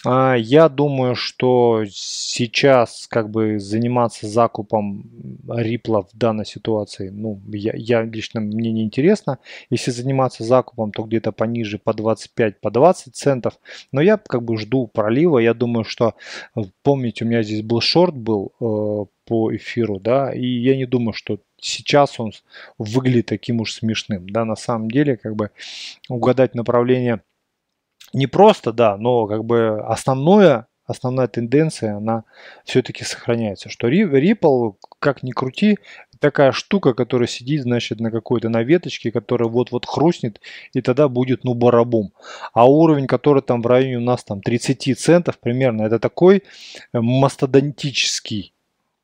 [0.05, 5.09] А, я думаю, что сейчас как бы заниматься закупом
[5.49, 9.39] рипла в данной ситуации, ну, я, я лично мне не интересно.
[9.69, 13.59] Если заниматься закупом, то где-то пониже по 25, по 20 центов.
[13.91, 15.39] Но я как бы жду пролива.
[15.39, 16.15] Я думаю, что,
[16.81, 21.13] помните, у меня здесь был шорт был э, по эфиру, да, и я не думаю,
[21.13, 22.31] что сейчас он
[22.77, 25.51] выглядит таким уж смешным, да, на самом деле, как бы
[26.07, 27.21] угадать направление
[28.13, 32.23] не просто, да, но как бы основное, основная тенденция, она
[32.65, 35.77] все-таки сохраняется, что Ripple, как ни крути,
[36.19, 40.41] такая штука, которая сидит, значит, на какой-то на веточке, которая вот-вот хрустнет,
[40.73, 42.13] и тогда будет, ну, барабум.
[42.53, 46.99] А уровень, который там в районе у нас там 30 центов примерно, это такой э,
[46.99, 48.53] мастодонтический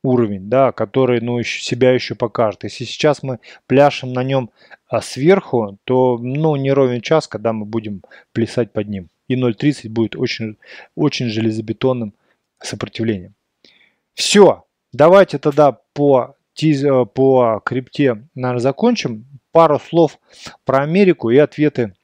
[0.05, 2.63] уровень, да, который, ну, еще, себя еще покажет.
[2.63, 4.51] Если сейчас мы пляшем на нем
[4.87, 9.09] а, сверху, то, ну, не ровен час, когда мы будем плясать под ним.
[9.27, 10.57] И 0.30 будет очень,
[10.95, 12.13] очень железобетонным
[12.59, 13.33] сопротивлением.
[14.13, 19.25] Все, давайте тогда по, э, по крипте, наверное, закончим.
[19.51, 20.19] Пару слов
[20.65, 21.95] про Америку и ответы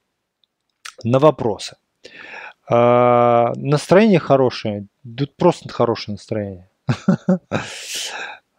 [1.04, 1.76] на вопросы.
[2.70, 6.71] Э, настроение хорошее, тут просто хорошее настроение.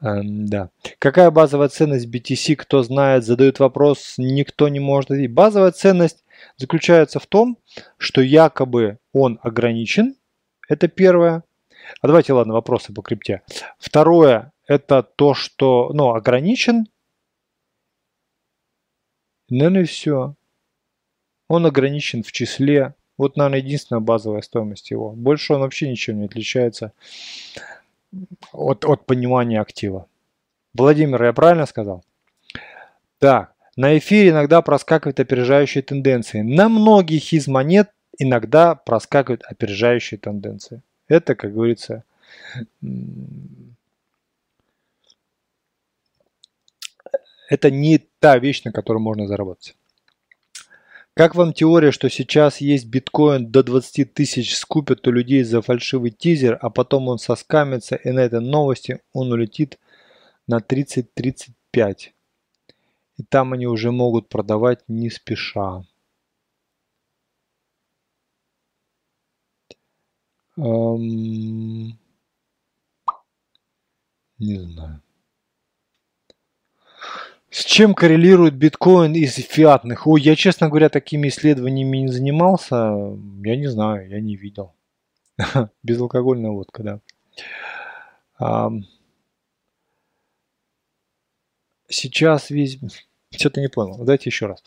[0.02, 0.70] Эм, да.
[0.98, 5.32] Какая базовая ценность BTC, кто знает, задают вопрос, никто не может ответить.
[5.32, 6.24] Базовая ценность
[6.56, 7.56] заключается в том,
[7.98, 10.16] что якобы он ограничен.
[10.68, 11.44] Это первое.
[12.00, 13.42] А давайте, ладно, вопросы по крипте.
[13.78, 16.86] Второе, это то, что, ну, ограничен.
[19.48, 20.34] Наверное, и все.
[21.48, 22.94] Он ограничен в числе.
[23.18, 25.12] Вот, наверное, единственная базовая стоимость его.
[25.12, 26.92] Больше он вообще ничем не отличается
[28.52, 30.06] от, от понимания актива.
[30.74, 32.04] Владимир, я правильно сказал?
[33.18, 36.40] Так, на эфире иногда проскакивают опережающие тенденции.
[36.40, 40.82] На многих из монет иногда проскакивают опережающие тенденции.
[41.08, 42.04] Это, как говорится,
[47.48, 49.76] это не та вещь, на которой можно заработать.
[51.14, 56.10] Как вам теория, что сейчас есть биткоин до 20 тысяч скупят у людей за фальшивый
[56.10, 59.78] тизер, а потом он соскамится и на этой новости он улетит
[60.46, 62.12] на 30-35.
[63.18, 65.84] И там они уже могут продавать не спеша.
[70.56, 71.98] Эм...
[74.38, 75.02] Не знаю.
[77.52, 80.06] С чем коррелирует биткоин из фиатных?
[80.06, 82.76] Ой, я, честно говоря, такими исследованиями не занимался.
[83.44, 84.74] Я не знаю, я не видел.
[85.82, 87.00] Безалкогольная водка,
[88.38, 88.70] да.
[91.88, 92.78] Сейчас весь...
[93.30, 93.98] Что-то не понял.
[93.98, 94.62] Давайте еще раз.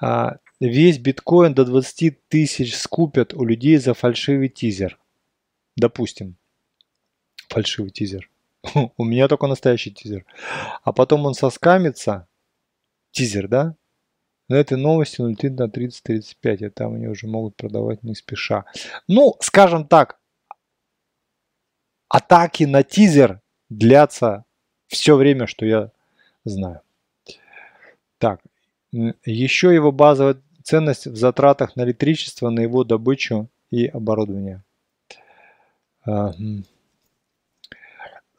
[0.00, 4.98] А, весь биткоин до 20 тысяч скупят у людей за фальшивый тизер.
[5.76, 6.34] Допустим.
[7.50, 8.28] Фальшивый тизер.
[8.96, 10.24] У меня только настоящий тизер.
[10.82, 12.26] А потом он соскамится.
[13.10, 13.76] Тизер, да?
[14.48, 18.64] На этой новости он летит на 30-35, а там они уже могут продавать не спеша.
[19.08, 20.18] Ну, скажем так,
[22.08, 24.44] атаки на тизер длятся
[24.86, 25.90] все время, что я
[26.44, 26.80] знаю.
[28.18, 28.40] Так,
[28.92, 34.62] еще его базовая ценность в затратах на электричество, на его добычу и оборудование.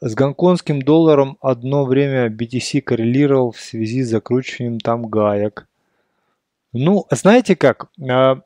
[0.00, 5.66] С гонконгским долларом одно время BTC коррелировал в связи с закручиванием там гаек.
[6.72, 8.42] Ну, знаете как, а,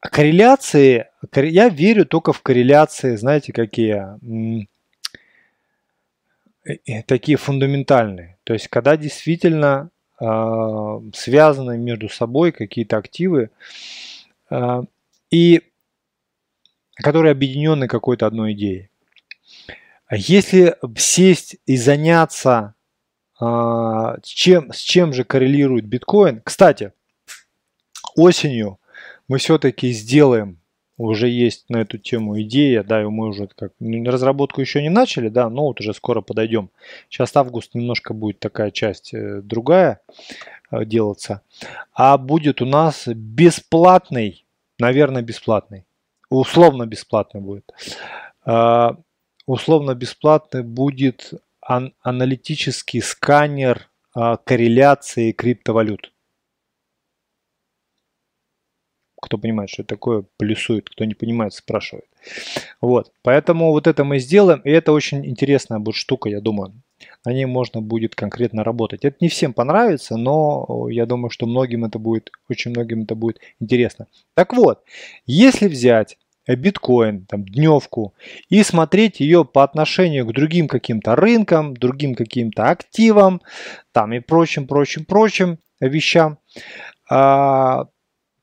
[0.00, 4.18] корреляции, я верю только в корреляции, знаете какие,
[7.06, 8.38] такие фундаментальные.
[8.44, 13.50] То есть, когда действительно э, связаны между собой какие-то активы,
[14.50, 14.82] э,
[15.30, 15.62] и
[16.96, 18.90] которые объединены какой-то одной идеей.
[20.10, 22.74] Если сесть и заняться,
[23.40, 26.92] с, чем, с чем же коррелирует биткоин, кстати,
[28.16, 28.78] осенью
[29.28, 30.58] мы все-таки сделаем
[30.96, 35.28] уже есть на эту тему идея, да, и мы уже как разработку еще не начали,
[35.28, 36.70] да, но вот уже скоро подойдем.
[37.08, 40.00] Сейчас август немножко будет такая часть э, другая
[40.70, 41.42] э, делаться,
[41.92, 44.44] а будет у нас бесплатный,
[44.78, 45.84] наверное, бесплатный,
[46.30, 47.64] условно бесплатный будет.
[49.46, 56.12] Условно бесплатный будет ан- аналитический сканер а, корреляции криптовалют.
[59.20, 60.88] Кто понимает, что это такое, плюсует.
[60.88, 62.06] Кто не понимает, спрашивает.
[62.80, 63.12] Вот.
[63.22, 64.60] Поэтому вот это мы сделаем.
[64.60, 66.74] И это очень интересная будет штука, я думаю.
[67.24, 69.04] На ней можно будет конкретно работать.
[69.04, 73.40] Это не всем понравится, но я думаю, что многим это будет, очень многим это будет
[73.60, 74.06] интересно.
[74.34, 74.84] Так вот,
[75.26, 78.14] если взять биткоин, там, дневку,
[78.48, 83.40] и смотреть ее по отношению к другим каким-то рынкам, другим каким-то активам,
[83.92, 86.38] там и прочим, прочим, прочим вещам,
[87.08, 87.86] а,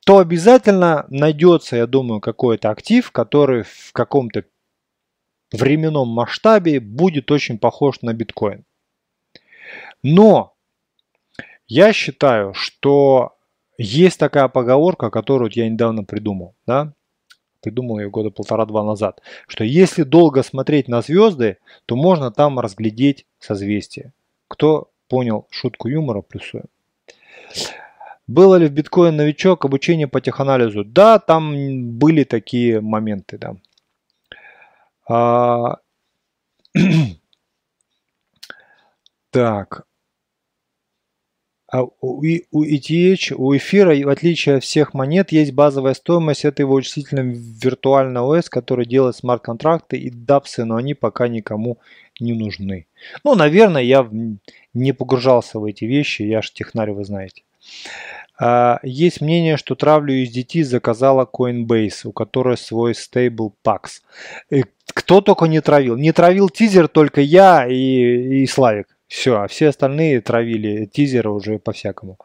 [0.04, 4.44] то обязательно найдется, я думаю, какой-то актив, который в каком-то
[5.52, 8.64] временном масштабе будет очень похож на биткоин.
[10.02, 10.54] Но
[11.68, 13.36] я считаю, что
[13.78, 16.94] есть такая поговорка, которую я недавно придумал, да,
[17.62, 23.26] придумал ее года полтора-два назад, что если долго смотреть на звезды, то можно там разглядеть
[23.38, 24.12] созвездие.
[24.48, 26.64] Кто понял шутку юмора, плюсуем.
[28.26, 30.84] Было ли в биткоин новичок обучение по теханализу?
[30.84, 33.56] Да, там были такие моменты, да.
[35.08, 35.78] А...
[39.30, 39.86] так.
[41.72, 46.44] А у, ETH, у эфира, в отличие от всех монет, есть базовая стоимость.
[46.44, 51.78] Это его вычислительный виртуальный ОС, который делает смарт-контракты и дапсы, но они пока никому
[52.20, 52.86] не нужны.
[53.24, 54.06] Ну, наверное, я
[54.74, 57.42] не погружался в эти вещи, я же технарь, вы знаете.
[58.38, 64.02] А, есть мнение, что травлю USDT заказала Coinbase, у которой свой стейбл PAX.
[64.92, 65.96] Кто только не травил.
[65.96, 68.91] Не травил тизер только я и, и Славик.
[69.12, 72.16] Все, а все остальные травили тизеры уже по-всякому.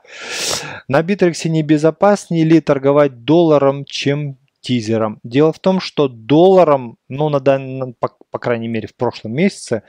[0.88, 5.20] На Битрексе небезопаснее ли торговать долларом, чем тизером?
[5.22, 9.84] Дело в том, что долларом, ну, на, на, по, по крайней мере, в прошлом месяце,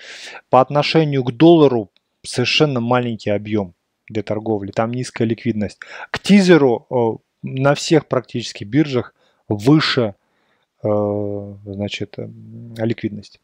[0.50, 1.92] по отношению к доллару
[2.26, 3.74] совершенно маленький объем
[4.08, 5.78] для торговли, там низкая ликвидность.
[6.10, 9.14] К тизеру на всех практически биржах
[9.46, 10.16] выше
[10.82, 12.28] э, значит, э,
[12.78, 13.38] ликвидность.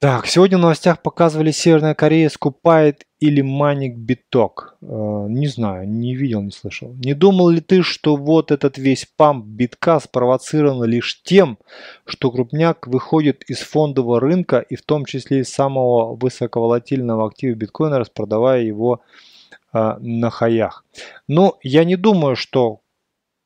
[0.00, 4.78] Так, сегодня в новостях показывали, Северная Корея скупает или маник биток.
[4.80, 4.86] Э,
[5.28, 6.94] не знаю, не видел, не слышал.
[6.94, 11.58] Не думал ли ты, что вот этот весь памп битка спровоцирован лишь тем,
[12.06, 17.98] что крупняк выходит из фондового рынка и в том числе из самого высоковолатильного актива биткоина,
[17.98, 19.02] распродавая его
[19.74, 20.86] э, на хаях?
[21.28, 22.80] Но я не думаю, что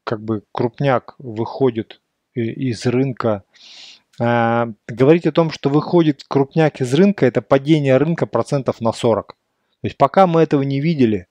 [0.05, 2.00] как бы крупняк выходит
[2.34, 8.81] из рынка а, говорить о том, что выходит крупняк из рынка, это падение рынка процентов
[8.81, 9.29] на 40.
[9.29, 9.35] То
[9.83, 11.27] есть пока мы этого не видели,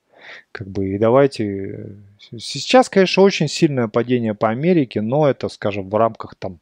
[0.51, 1.97] как бы и давайте...
[2.19, 6.59] Сейчас, конечно, очень сильное падение по Америке, но это, скажем, в рамках там,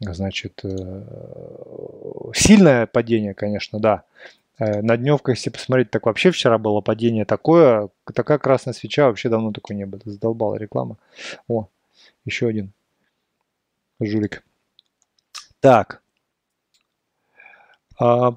[0.00, 1.02] значит, э,
[2.34, 4.02] сильное падение, конечно, да.
[4.58, 9.28] Э, на дневках, если посмотреть, так вообще вчера было падение такое, такая красная свеча, вообще
[9.28, 10.00] давно такой не было.
[10.04, 10.96] Задолбала реклама.
[11.48, 11.68] О,
[12.24, 12.72] еще один
[14.00, 14.42] жулик.
[15.60, 16.02] Так.
[17.98, 18.32] А.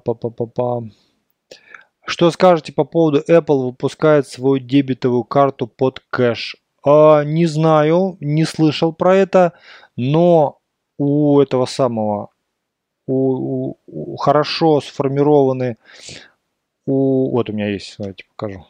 [2.06, 6.56] Что скажете по поводу Apple выпускает свою дебетовую карту под кэш?
[6.84, 9.54] А, не знаю, не слышал про это,
[9.96, 10.60] но
[10.98, 12.28] у этого самого
[13.06, 15.76] у, у, у хорошо сформированы
[16.86, 18.66] у вот у меня есть, давайте покажу.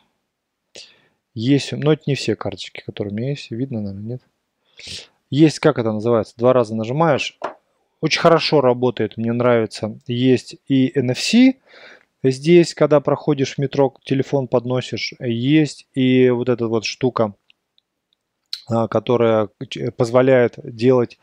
[1.35, 3.51] Есть, но это не все карточки, которые у меня есть.
[3.51, 4.23] Видно, наверное, нет?
[5.31, 6.35] Есть, как это называется?
[6.37, 7.37] Два раза нажимаешь,
[8.05, 9.99] очень хорошо работает, мне нравится.
[10.07, 11.55] Есть и NFC,
[12.23, 17.33] здесь, когда проходишь в метро, телефон подносишь, есть и вот эта вот штука,
[18.69, 19.49] а, которая
[19.97, 21.19] позволяет делать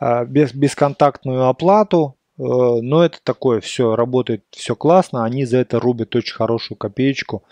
[0.00, 6.34] а, бесконтактную оплату но это такое, все работает, все классно, они за это рубят очень
[6.34, 7.44] хорошую копеечку,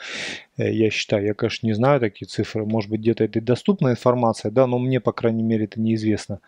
[0.57, 1.25] э, я считаю.
[1.25, 4.81] Я, конечно, не знаю такие цифры, может быть, где-то это и доступная информация, да, но
[4.81, 6.41] мне, по крайней мере, это неизвестно.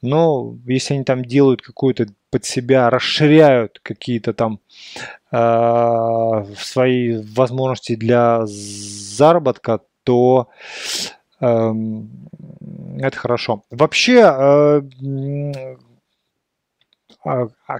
[0.00, 4.60] Но если они там делают какую-то под себя, расширяют какие-то там
[5.30, 10.48] э, свои возможности для заработка, то
[11.40, 11.72] э,
[13.00, 13.64] это хорошо.
[13.70, 14.82] Вообще, э,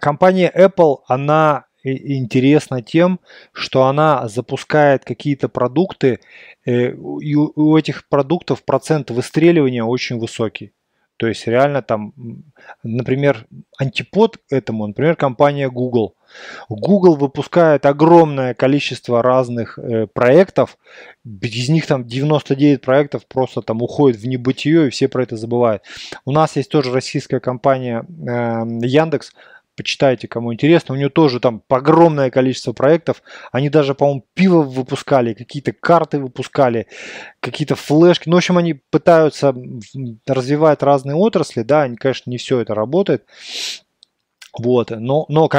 [0.00, 3.20] компания Apple, она интересна тем,
[3.52, 6.18] что она запускает какие-то продукты,
[6.64, 10.72] э, и у этих продуктов процент выстреливания очень высокий.
[11.16, 12.12] То есть реально там,
[12.82, 13.46] например,
[13.78, 16.14] антипод этому, например, компания Google.
[16.68, 20.78] Google выпускает огромное количество разных э, проектов,
[21.24, 25.82] из них там 99 проектов просто там уходят в небытие, и все про это забывают.
[26.24, 29.32] У нас есть тоже российская компания э, Яндекс,
[29.76, 30.94] почитайте, кому интересно.
[30.94, 33.22] У нее тоже там огромное количество проектов.
[33.52, 36.86] Они даже, по-моему, пиво выпускали, какие-то карты выпускали,
[37.40, 38.28] какие-то флешки.
[38.28, 39.54] Ну, в общем, они пытаются
[40.26, 43.26] развивать разные отрасли, да, они, конечно, не все это работает.
[44.58, 45.50] Вот, но, но,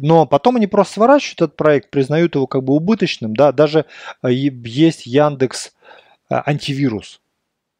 [0.00, 3.86] но потом они просто сворачивают этот проект, признают его как бы убыточным, да, даже
[4.22, 5.72] э, есть Яндекс
[6.30, 7.20] э, антивирус,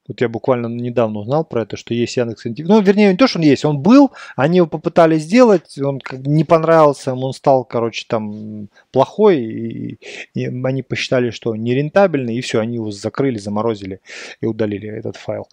[0.07, 3.39] вот я буквально недавно узнал про это, что есть Яндекс Ну, вернее, не то, что
[3.39, 8.69] он есть, он был, они его попытались сделать, он не понравился, он стал, короче, там
[8.93, 9.99] плохой, и,
[10.35, 14.01] и они посчитали, что нерентабельный, и все, они его закрыли, заморозили
[14.43, 15.49] и удалили этот файл.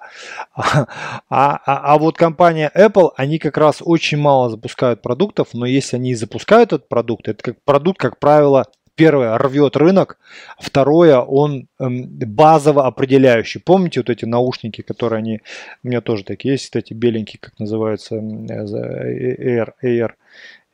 [0.54, 0.86] А,
[1.30, 6.14] а, а вот компания Apple, они как раз очень мало запускают продуктов, но если они
[6.14, 8.66] запускают этот продукт, это как продукт, как правило,
[8.96, 10.20] Первое, рвет рынок.
[10.60, 13.60] Второе, он эм, базово определяющий.
[13.60, 15.42] Помните вот эти наушники, которые они...
[15.84, 20.12] У меня тоже такие есть, эти беленькие, как называются, э, Air, Air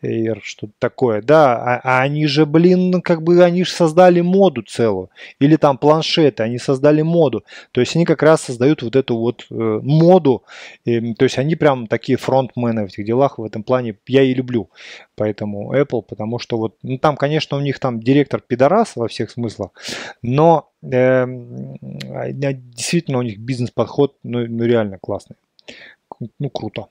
[0.04, 4.62] Air, что-то такое, да, а, а они же, блин, как бы они же создали моду
[4.62, 9.18] целую, или там планшеты, они создали моду, то есть они как раз создают вот эту
[9.18, 10.44] вот э, моду,
[10.86, 13.98] и, то есть они прям такие фронтмены в этих делах, в этом плане.
[14.08, 14.70] Я и люблю,
[15.16, 19.32] поэтому Apple, потому что вот, ну там, конечно, у них там директор пидорас во всех
[19.32, 19.72] смыслах,
[20.22, 21.26] но э,
[22.32, 25.38] действительно у них бизнес-подход, ну, ну реально классный,
[26.40, 26.88] ну круто.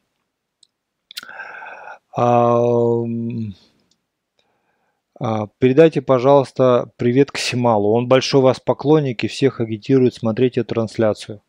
[2.16, 3.04] А,
[5.58, 7.92] передайте, пожалуйста, привет к Сималу.
[7.92, 11.42] Он большой вас поклонник и всех агитирует смотреть эту трансляцию.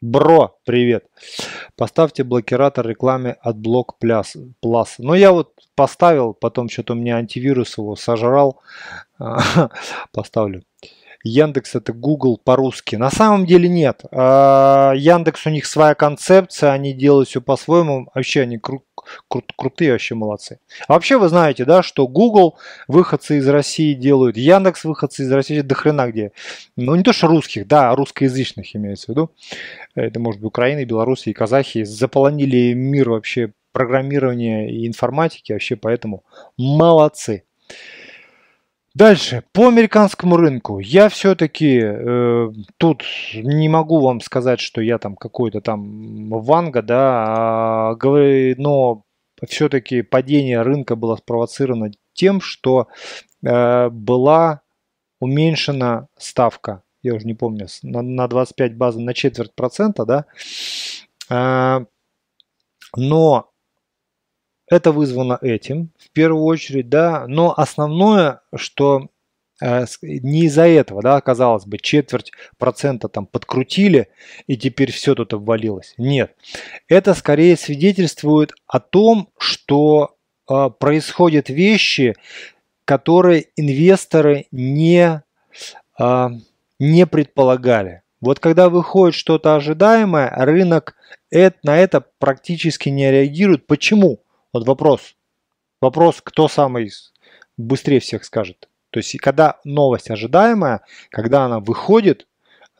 [0.00, 1.04] Бро, привет.
[1.76, 4.36] Поставьте блокиратор рекламе от Блок Plus.
[4.64, 4.86] Plus.
[4.96, 8.62] Ну, я вот поставил, потом что-то у меня антивирус его сожрал.
[10.12, 10.62] Поставлю.
[11.22, 12.96] Яндекс это Google по-русски.
[12.96, 14.02] На самом деле нет.
[14.10, 18.08] А, Яндекс у них своя концепция, они делают все по-своему.
[18.14, 18.82] Вообще они кру-
[19.30, 20.60] кру- крутые, вообще молодцы.
[20.88, 22.58] А вообще вы знаете, да, что Google
[22.88, 26.32] выходцы из России делают, Яндекс выходцы из России до хрена где.
[26.76, 29.30] Ну не то что русских, да, русскоязычных имеется в виду.
[29.94, 36.24] Это может быть Украина, Белоруссия и казахи заполонили мир вообще программирования и информатики, вообще поэтому
[36.56, 37.44] молодцы.
[38.94, 40.80] Дальше, по американскому рынку.
[40.80, 47.92] Я все-таки э, тут не могу вам сказать, что я там какой-то там ванга, да,
[47.92, 47.96] а,
[48.56, 49.04] но
[49.48, 52.88] все-таки падение рынка было спровоцировано тем, что
[53.44, 54.62] э, была
[55.20, 60.24] уменьшена ставка, я уже не помню, на, на 25 базы на четверть процента, да,
[61.30, 61.84] э,
[62.96, 63.49] но
[64.70, 69.08] это вызвано этим, в первую очередь, да, но основное, что
[69.60, 74.08] э, не из-за этого, да, казалось бы, четверть процента там подкрутили,
[74.46, 75.94] и теперь все тут обвалилось.
[75.98, 76.34] Нет.
[76.88, 80.16] Это скорее свидетельствует о том, что
[80.48, 82.14] э, происходят вещи,
[82.84, 85.22] которые инвесторы не,
[85.98, 86.28] э,
[86.78, 88.02] не предполагали.
[88.20, 90.94] Вот когда выходит что-то ожидаемое, рынок
[91.30, 93.66] это, на это практически не реагирует.
[93.66, 94.20] Почему?
[94.52, 95.16] Вот вопрос.
[95.80, 96.90] Вопрос, кто самый
[97.56, 98.68] быстрее всех скажет.
[98.90, 102.26] То есть, когда новость ожидаемая, когда она выходит,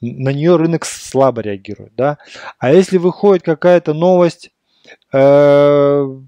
[0.01, 1.95] на нее рынок слабо реагирует.
[1.95, 2.19] Да?
[2.59, 4.51] А если выходит какая-то новость,
[5.13, 6.21] э,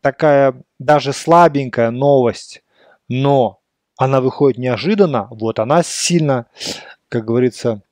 [0.00, 2.62] такая даже слабенькая новость,
[3.08, 3.60] но
[3.96, 6.46] она выходит неожиданно, вот она сильно,
[7.08, 7.82] как говорится,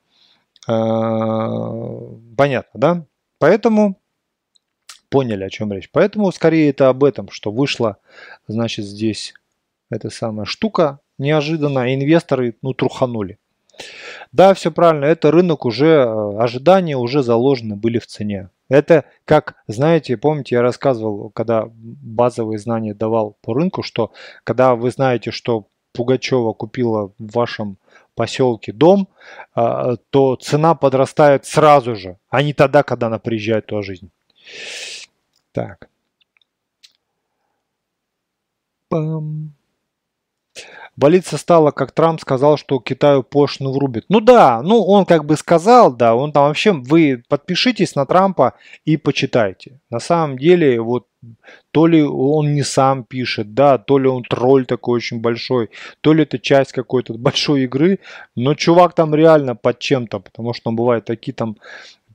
[0.68, 0.72] э,
[2.36, 3.04] понятно, да?
[3.38, 3.98] Поэтому
[5.10, 5.90] поняли, о чем речь.
[5.92, 7.98] Поэтому скорее это об этом, что вышла,
[8.48, 9.34] значит, здесь
[9.90, 13.38] эта самая штука неожиданно, инвесторы, ну, труханули.
[14.32, 18.50] Да, все правильно, это рынок уже, э, ожидания уже заложены были в цене.
[18.68, 24.12] Это как, знаете, помните, я рассказывал, когда базовые знания давал по рынку, что
[24.44, 27.78] когда вы знаете, что Пугачева купила в вашем
[28.14, 29.08] поселке дом,
[29.54, 34.10] а, то цена подрастает сразу же, а не тогда, когда она приезжает в жизнь.
[35.52, 35.88] Так.
[38.88, 39.54] Пам.
[40.96, 44.04] Болиться стало, как Трамп сказал, что Китаю пошлину врубит.
[44.08, 48.54] Ну да, ну он как бы сказал, да, он там вообще, вы подпишитесь на Трампа
[48.84, 49.80] и почитайте.
[49.88, 51.06] На самом деле, вот
[51.70, 55.70] то ли он не сам пишет, да, то ли он тролль такой очень большой,
[56.00, 58.00] то ли это часть какой-то большой игры,
[58.34, 61.56] но чувак там реально под чем-то, потому что он бывает такие там,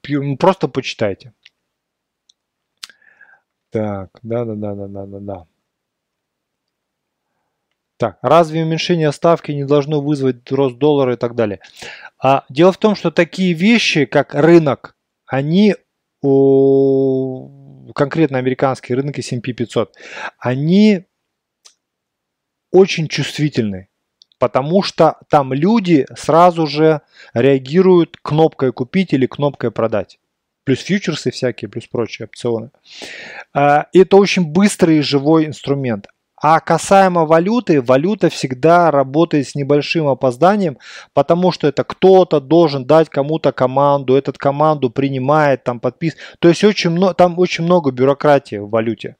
[0.07, 1.33] ну, просто почитайте.
[3.75, 5.47] Так, да-да-да-да-да-да.
[7.97, 11.59] Так, разве уменьшение ставки не должно вызвать рост доллара и так далее?
[12.17, 14.95] А, дело в том, что такие вещи, как рынок,
[15.25, 15.75] они
[16.21, 19.93] о, конкретно американский рынок S&P 500,
[20.39, 21.03] они
[22.71, 23.89] очень чувствительны,
[24.39, 27.01] потому что там люди сразу же
[27.33, 30.17] реагируют кнопкой купить или кнопкой продать.
[30.65, 32.71] Плюс фьючерсы всякие, плюс прочие опционы.
[33.53, 36.07] А, это очень быстрый и живой инструмент.
[36.41, 40.77] А касаемо валюты, валюта всегда работает с небольшим опозданием,
[41.13, 46.37] потому что это кто-то должен дать кому-то команду, этот команду принимает, там подписывает.
[46.39, 49.15] То есть очень много, там очень много бюрократии в валюте.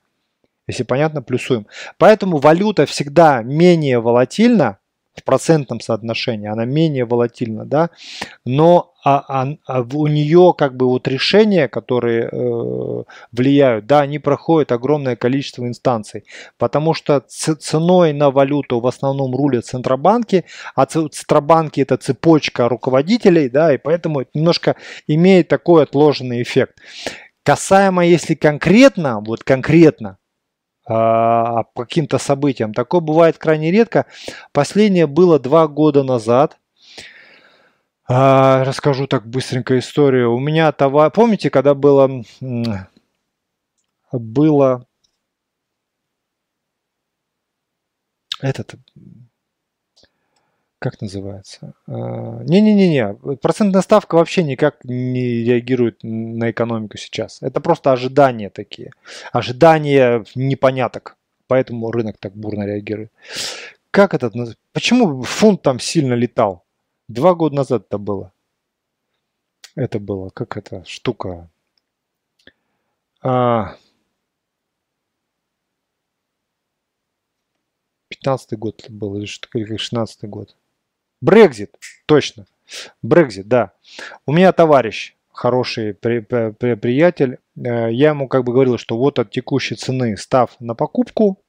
[0.67, 1.67] Если понятно, плюсуем.
[1.97, 4.79] Поэтому валюта всегда менее волатильна,
[5.15, 7.89] в процентном соотношении, она менее волатильна, да,
[8.45, 14.17] но а, а, а у нее как бы вот решения, которые э, влияют, да, они
[14.19, 16.25] проходят огромное количество инстанций,
[16.57, 20.45] потому что ценой на валюту в основном рулят центробанки,
[20.75, 24.75] а центробанки это цепочка руководителей, да, и поэтому это немножко
[25.07, 26.79] имеет такой отложенный эффект.
[27.43, 30.17] Касаемо, если конкретно, вот конкретно,
[30.85, 32.73] по каким-то событиям.
[32.73, 34.05] Такое бывает крайне редко.
[34.51, 36.57] Последнее было два года назад.
[38.07, 40.33] А, расскажу так быстренько историю.
[40.33, 41.09] У меня товар...
[41.11, 42.23] Помните, когда было...
[44.11, 44.85] Было...
[48.41, 48.75] Этот
[50.79, 51.73] как называется?
[51.87, 57.41] А, не-не-не-не, процентная ставка вообще никак не реагирует на экономику сейчас.
[57.41, 58.91] Это просто ожидания такие.
[59.31, 61.17] Ожидания непоняток.
[61.47, 63.11] Поэтому рынок так бурно реагирует.
[63.91, 64.31] Как это?
[64.73, 66.63] Почему фунт там сильно летал?
[67.07, 68.31] Два года назад это было.
[69.75, 71.49] Это было, как эта штука.
[73.21, 73.75] А,
[78.09, 80.55] 15 год был, или 16 год.
[81.21, 82.45] Брекзит, точно.
[83.01, 83.71] Брекзит, да.
[84.25, 89.19] У меня товарищ, хороший при, при, приятель, э, я ему как бы говорил, что вот
[89.19, 91.39] от текущей цены став на покупку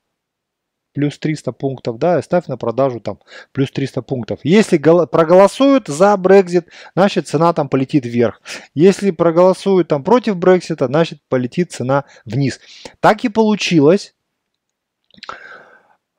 [0.97, 3.19] плюс 300 пунктов, да, и ставь на продажу там
[3.53, 4.41] плюс 300 пунктов.
[4.45, 8.41] Если проголосуют за Брекзит, значит цена там полетит вверх.
[8.75, 12.61] Если проголосуют там против Брексита, значит полетит цена вниз.
[13.01, 14.15] Так и получилось.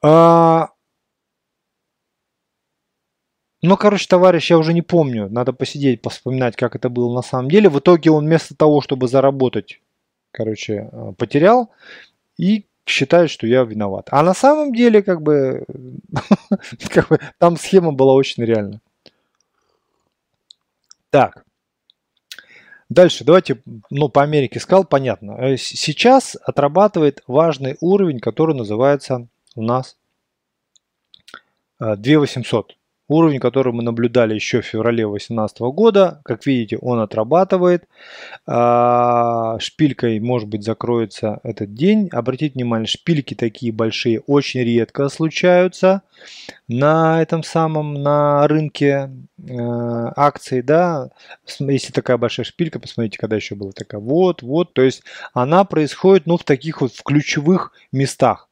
[0.04, 0.70] А,
[3.68, 5.30] ну, короче, товарищ, я уже не помню.
[5.30, 7.70] Надо посидеть, вспоминать, как это было на самом деле.
[7.70, 9.82] В итоге он вместо того, чтобы заработать,
[10.32, 11.70] короче, э, потерял
[12.38, 14.08] и считает, что я виноват.
[14.12, 15.66] А на самом деле, как бы,
[17.40, 18.80] там схема была очень реальна.
[21.10, 21.44] Так.
[22.88, 25.32] Дальше, давайте, ну, по Америке сказал, понятно.
[25.34, 29.98] Э, сейчас отрабатывает важный уровень, который называется у нас
[31.80, 32.77] 2800.
[33.10, 37.86] Уровень, который мы наблюдали еще в феврале 2018 года, как видите, он отрабатывает.
[38.46, 42.10] А, шпилькой, может быть, закроется этот день.
[42.12, 46.02] Обратите внимание, шпильки такие большие очень редко случаются
[46.68, 49.54] на этом самом, на рынке э,
[50.16, 51.12] акций, да.
[51.60, 54.74] Если такая большая шпилька, посмотрите, когда еще была такая, вот, вот.
[54.74, 55.04] То есть
[55.34, 58.47] она происходит, ну, в таких вот в ключевых местах.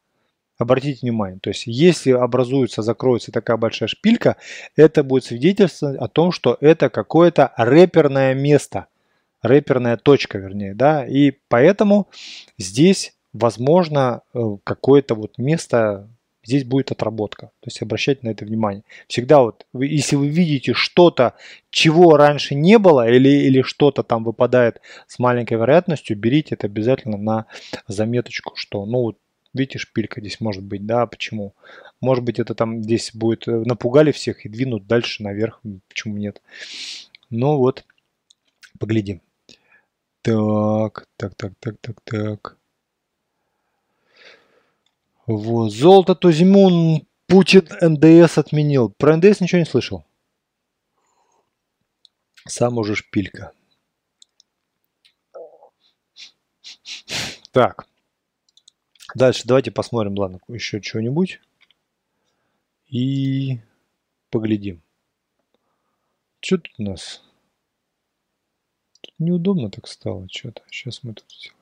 [0.58, 4.38] Обратите внимание, то есть если образуется, закроется такая большая шпилька,
[4.78, 8.88] это будет свидетельствовать о том, что это какое-то рэперное место,
[9.42, 12.08] рэперная точка, вернее, да, и поэтому
[12.58, 16.08] здесь возможно э, какое-то вот место,
[16.46, 17.48] здесь будет отработка.
[17.48, 18.84] То есть обращайте на это внимание.
[19.08, 21.34] Всегда вот, если вы видите что-то,
[21.70, 27.18] чего раньше не было, или, или что-то там выпадает с маленькой вероятностью, берите это обязательно
[27.18, 27.46] на
[27.88, 29.18] заметочку, что ну вот
[29.56, 31.56] Видите, шпилька здесь может быть, да, почему?
[32.02, 36.42] Может быть, это там здесь будет, э, напугали всех и двинут дальше наверх, почему нет?
[37.30, 37.86] Ну вот,
[38.78, 39.22] поглядим.
[40.22, 42.58] Так, так, так, так, так, так.
[45.26, 45.72] Вот.
[45.72, 48.90] Золото ту зиму Путин НДС отменил.
[48.90, 50.04] Про НДС ничего не слышал.
[52.46, 53.54] Сам уже шпилька.
[57.52, 57.88] Так.
[59.16, 61.40] Дальше давайте посмотрим, ладно, еще что-нибудь.
[62.88, 63.60] И
[64.30, 64.82] поглядим.
[66.42, 67.24] Что тут у нас?
[69.00, 70.64] Тут неудобно так стало что-то.
[70.70, 71.56] Сейчас мы тут сделаем.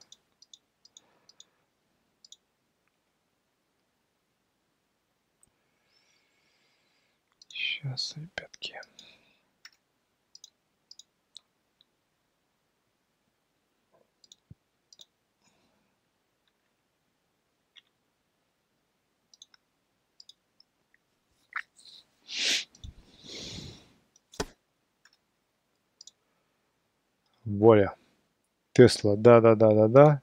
[7.50, 8.82] Сейчас, ребятки.
[27.46, 27.96] Воля.
[28.74, 30.22] Тесла, да-да-да-да-да.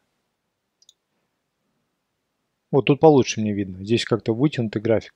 [2.71, 3.85] Вот тут получше мне видно.
[3.85, 5.14] Здесь как-то вытянутый график.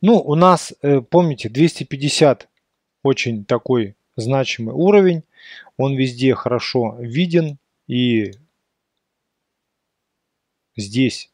[0.00, 2.48] Ну, у нас, э, помните, 250
[3.02, 5.24] очень такой значимый уровень.
[5.76, 7.58] Он везде хорошо виден.
[7.88, 8.32] И
[10.76, 11.30] здесь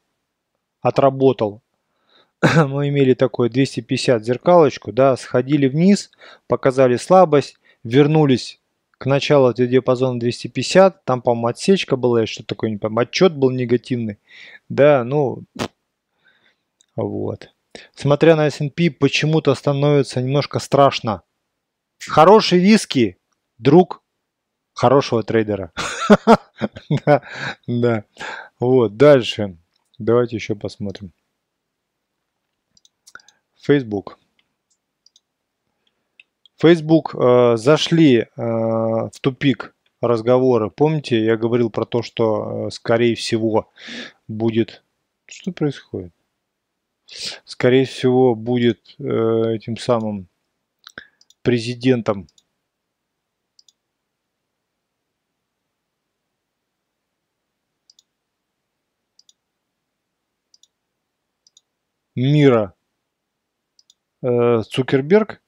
[0.81, 1.61] отработал.
[2.43, 4.93] Мы имели такое 250 зеркалочку.
[4.93, 6.11] Да, сходили вниз,
[6.47, 8.58] показали слабость, вернулись
[8.99, 13.51] к началу этого диапазона 250, там, по-моему, отсечка была, что такое, не помню, отчет был
[13.51, 14.19] негативный.
[14.69, 15.45] Да, ну,
[16.97, 17.51] вот.
[17.95, 21.23] Смотря на S&P, почему-то становится немножко страшно.
[22.01, 23.17] Хороший виски–
[23.59, 24.03] друг
[24.75, 25.73] хорошего трейдера.
[27.05, 27.23] Да,
[27.69, 28.05] да.
[28.59, 29.59] Вот, дальше.
[29.99, 31.13] Давайте еще посмотрим.
[33.55, 34.18] Facebook.
[36.59, 40.71] Facebook э, зашли э, в тупик разговоры.
[40.71, 43.71] Помните, я говорил про то, что, э, скорее всего,
[44.27, 44.83] будет...
[45.27, 46.13] Что происходит?
[47.45, 50.29] Скорее всего, будет э, этим самым
[51.43, 52.29] президентом
[62.17, 62.75] мира
[64.23, 65.41] э, Цукерберг,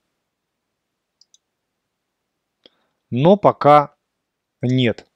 [3.11, 3.95] но пока
[4.63, 5.07] нет.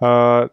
[0.00, 0.50] А,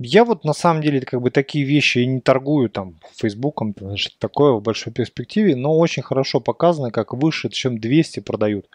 [0.00, 4.16] я вот на самом деле как бы такие вещи и не торгую там Фейсбуком, значит,
[4.18, 8.68] такое в большой перспективе, но очень хорошо показано, как выше, чем 200 продают.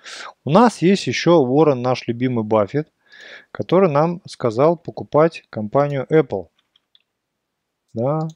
[0.44, 2.90] У нас есть еще Уоррен, наш любимый Баффет,
[3.52, 6.48] который нам сказал покупать компанию Apple.
[7.94, 8.28] Да.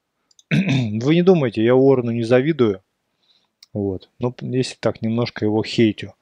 [0.50, 2.82] Вы не думайте, я Уоррену не завидую.
[3.72, 4.10] Вот.
[4.18, 6.14] Ну, если так, немножко его хейтю.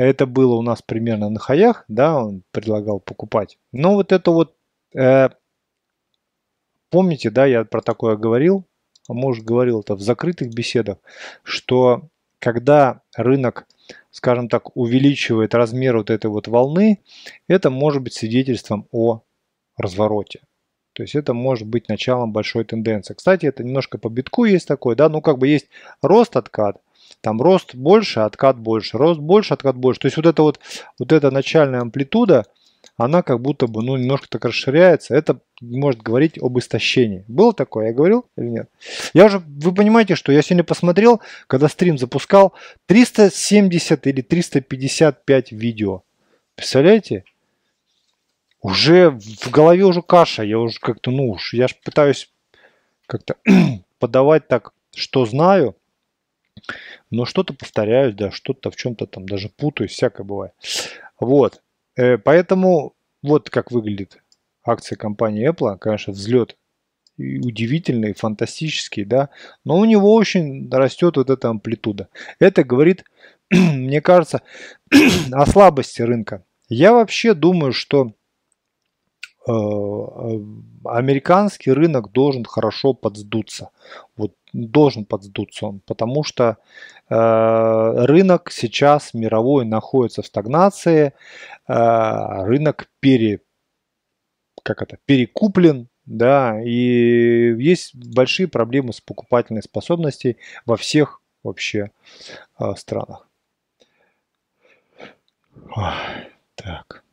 [0.00, 3.58] Это было у нас примерно на хаях, да, он предлагал покупать.
[3.70, 4.56] Но вот это вот,
[4.94, 5.28] э,
[6.88, 8.64] помните, да, я про такое говорил,
[9.10, 10.96] а может говорил это в закрытых беседах,
[11.42, 13.66] что когда рынок,
[14.10, 17.00] скажем так, увеличивает размер вот этой вот волны,
[17.46, 19.20] это может быть свидетельством о
[19.76, 20.40] развороте.
[20.94, 23.12] То есть это может быть началом большой тенденции.
[23.12, 25.68] Кстати, это немножко по битку есть такой, да, ну как бы есть
[26.00, 26.80] рост откат,
[27.20, 30.00] там рост больше, откат больше, рост больше, откат больше.
[30.00, 30.60] То есть вот эта вот,
[30.98, 32.46] вот эта начальная амплитуда,
[32.96, 35.14] она как будто бы, ну, немножко так расширяется.
[35.14, 37.24] Это может говорить об истощении.
[37.28, 38.70] Было такое, я говорил или нет?
[39.14, 42.52] Я уже, вы понимаете, что я сегодня посмотрел, когда стрим запускал,
[42.86, 46.02] 370 или 355 видео.
[46.54, 47.24] Представляете?
[48.60, 50.42] Уже в голове уже каша.
[50.42, 52.30] Я уже как-то, ну уж, я же пытаюсь
[53.06, 53.36] как-то
[53.98, 55.74] подавать так, что знаю.
[57.10, 60.52] Но что-то повторяюсь, да, что-то в чем-то там даже путаюсь, всякое бывает.
[61.18, 61.62] Вот.
[61.96, 64.18] Э, поэтому вот как выглядит
[64.64, 65.76] акция компании Apple.
[65.78, 66.56] Конечно, взлет
[67.16, 69.28] удивительный, фантастический, да,
[69.64, 72.08] но у него очень растет вот эта амплитуда.
[72.38, 73.04] Это говорит,
[73.50, 74.42] мне кажется,
[75.32, 76.44] о слабости рынка.
[76.68, 78.14] Я вообще думаю, что
[80.84, 83.70] американский рынок должен хорошо подсдуться.
[84.16, 86.58] Вот должен подсдуться он, потому что
[87.08, 91.12] э, рынок сейчас мировой находится в стагнации,
[91.68, 93.40] э, рынок пере,
[94.62, 100.36] как это, перекуплен, да, и есть большие проблемы с покупательной способностью
[100.66, 101.92] во всех вообще
[102.58, 103.28] э, странах.
[106.56, 107.04] Так.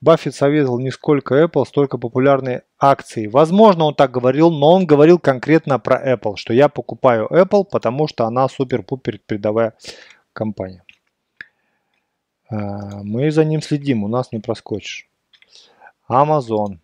[0.00, 3.26] Баффет советовал не сколько Apple, столько популярные акции.
[3.26, 8.06] Возможно, он так говорил, но он говорил конкретно про Apple, что я покупаю Apple, потому
[8.06, 9.74] что она супер-пупер передовая
[10.32, 10.84] компания.
[12.48, 15.08] А, мы за ним следим, у нас не проскочишь.
[16.08, 16.78] Amazon.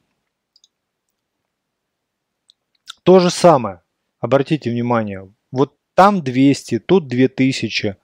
[3.03, 3.81] То же самое.
[4.21, 5.31] Обратите внимание.
[5.53, 7.97] Вот там 200, тут 2000.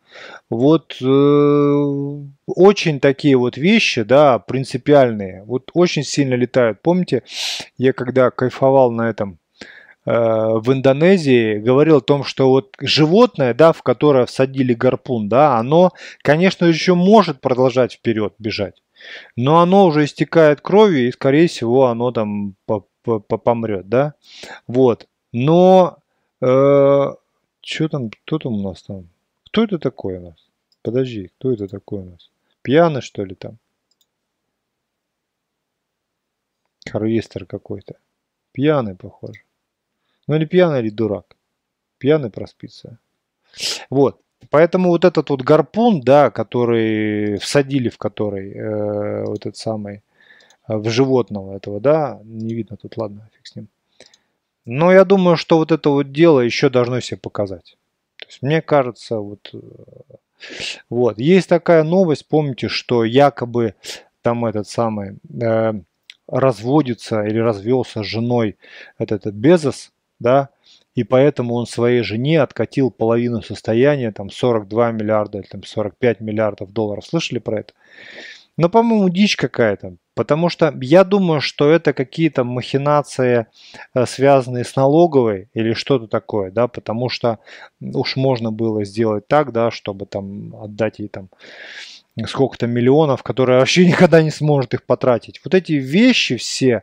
[0.50, 6.82] Вот э, очень такие вот вещи, да, принципиальные, вот очень сильно летают.
[6.82, 7.22] Помните,
[7.78, 9.38] я когда кайфовал на этом
[10.06, 15.58] э, в Индонезии, говорил о том, что вот животное, да, в которое всадили гарпун, да,
[15.58, 15.92] оно,
[16.22, 18.82] конечно, еще может продолжать вперед бежать,
[19.36, 22.54] но оно уже истекает кровью и, скорее всего, оно там
[23.04, 24.14] помрет, да,
[24.66, 25.08] вот.
[25.32, 25.98] Но
[26.40, 27.14] э,
[27.64, 29.08] что там, кто там у нас там?
[29.54, 30.50] Кто это такой у нас?
[30.82, 32.28] Подожди, кто это такой у нас?
[32.62, 33.58] Пьяный, что ли, там?
[36.90, 37.94] Харвестер какой-то.
[38.50, 39.42] Пьяный, похоже.
[40.26, 41.36] Ну или пьяный, или дурак.
[41.98, 42.98] Пьяный проспится.
[43.90, 44.20] Вот.
[44.50, 50.02] Поэтому вот этот вот гарпун, да, который всадили, в который э, вот этот самый,
[50.66, 53.68] э, в животного этого, да, не видно тут, ладно, фиг с ним.
[54.64, 57.76] Но я думаю, что вот это вот дело еще должно себе показать.
[58.24, 59.58] То есть мне кажется, вот, э,
[60.88, 61.18] вот.
[61.18, 63.74] Есть такая новость, помните, что якобы
[64.22, 65.72] там этот самый э,
[66.26, 68.56] разводится или развелся с женой
[68.98, 70.48] этот, этот Безос, да,
[70.94, 77.04] и поэтому он своей жене откатил половину состояния, там 42 миллиарда, там 45 миллиардов долларов.
[77.04, 77.74] Слышали про это?
[78.56, 79.96] Но, по-моему, дичь какая-то.
[80.14, 83.46] Потому что я думаю, что это какие-то махинации,
[83.94, 87.40] э, связанные с налоговой или что-то такое, да, потому что
[87.80, 91.30] уж можно было сделать так, да, чтобы там отдать ей там
[92.26, 95.40] сколько-то миллионов, которые вообще никогда не сможет их потратить.
[95.44, 96.82] Вот эти вещи все,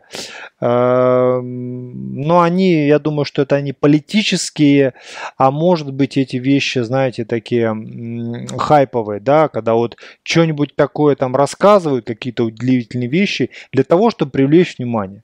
[0.59, 4.93] э, ну, они, я думаю, что это они политические,
[5.37, 11.35] а может быть эти вещи, знаете, такие э, хайповые, да, когда вот что-нибудь такое там
[11.35, 15.23] рассказывают, какие-то удивительные вещи, для того, чтобы привлечь внимание.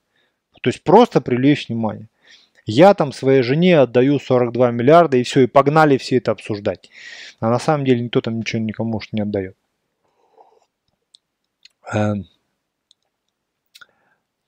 [0.61, 2.07] То есть просто привлечь внимание.
[2.65, 6.89] Я там своей жене отдаю 42 миллиарда и все, и погнали все это обсуждать.
[7.39, 9.55] А на самом деле никто там ничего никому уж не отдает.
[11.93, 12.27] Эм.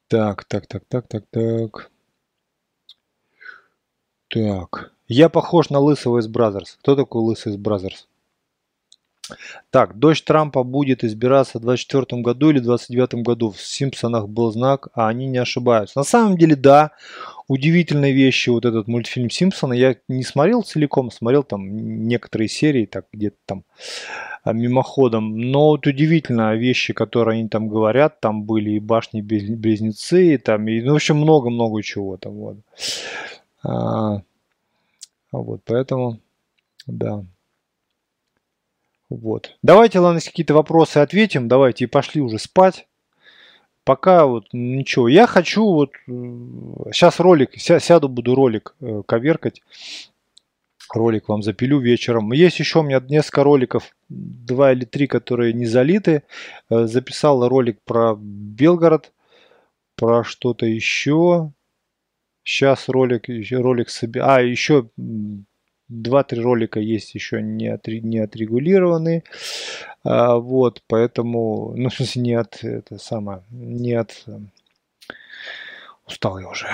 [0.10, 1.92] Так, так, так, так, так, так.
[4.28, 4.92] Так.
[5.08, 6.78] Я похож на лысого из Brazzers.
[6.82, 8.09] Кто такой лысый из Бразерс?
[9.70, 13.52] Так, дочь Трампа будет избираться в 24 году или 29 году.
[13.52, 16.00] В Симпсонах был знак, а они не ошибаются.
[16.00, 16.92] На самом деле, да,
[17.48, 18.50] удивительные вещи.
[18.50, 23.64] Вот этот мультфильм Симпсона я не смотрел целиком, смотрел там некоторые серии, так где-то там
[24.44, 25.38] а, мимоходом.
[25.38, 30.82] Но вот удивительно вещи, которые они там говорят, там были и башни-близнецы, и там, и,
[30.82, 32.58] ну, в общем, много-много чего там, вот.
[33.64, 34.22] А,
[35.32, 36.20] вот, поэтому,
[36.88, 37.24] да.
[39.10, 39.58] Вот.
[39.64, 42.88] Давайте, ладно, если какие-то вопросы ответим, давайте и пошли уже спать.
[43.84, 45.08] Пока вот ничего.
[45.08, 49.62] Я хочу вот сейчас ролик, сяду, буду ролик э, коверкать
[50.96, 52.32] ролик вам запилю вечером.
[52.32, 56.24] Есть еще у меня несколько роликов, два или три, которые не залиты.
[56.70, 59.12] Э, записал ролик про Белгород,
[59.96, 61.52] про что-то еще.
[62.44, 64.22] Сейчас ролик, ролик себе...
[64.24, 64.90] А, еще
[65.90, 69.24] два-три ролика есть еще не, от, не отрегулированные.
[70.04, 74.26] А, вот, поэтому, ну, в смысле, не от, это самое, не от...
[76.08, 76.68] Устал я уже.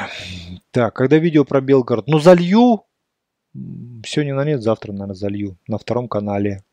[0.71, 2.07] Так, когда видео про Белгород?
[2.07, 2.85] Ну, залью,
[4.05, 6.63] Сегодня на нет, завтра, наверное, залью на втором канале.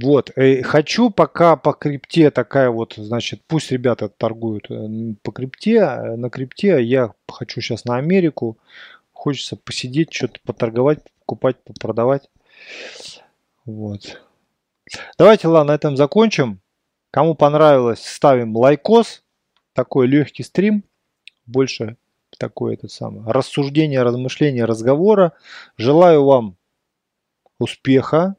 [0.00, 5.78] Вот, э, хочу пока по крипте такая вот, значит, пусть ребята торгуют э, по крипте,
[5.78, 8.58] э, на крипте, я хочу сейчас на Америку,
[9.18, 12.30] хочется посидеть, что-то поторговать, покупать, продавать.
[13.64, 14.22] Вот.
[15.18, 16.60] Давайте, ладно, на этом закончим.
[17.10, 19.24] Кому понравилось, ставим лайкос.
[19.72, 20.84] Такой легкий стрим.
[21.46, 21.96] Больше
[22.38, 25.32] такое это самое рассуждение, размышление, разговора.
[25.76, 26.56] Желаю вам
[27.58, 28.36] успеха.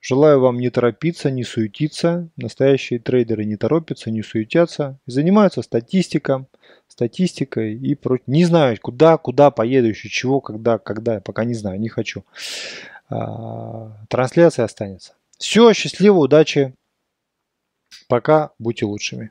[0.00, 2.28] Желаю вам не торопиться, не суетиться.
[2.36, 4.98] Настоящие трейдеры не торопятся, не суетятся.
[5.06, 6.46] Занимаются статистиком,
[6.86, 8.18] статистикой и про...
[8.26, 12.24] не знаю, куда, куда поеду еще, чего, когда, когда, пока не знаю, не хочу.
[13.10, 15.14] А, трансляция останется.
[15.36, 16.74] Все, счастливо, удачи.
[18.08, 19.30] Пока, будьте лучшими.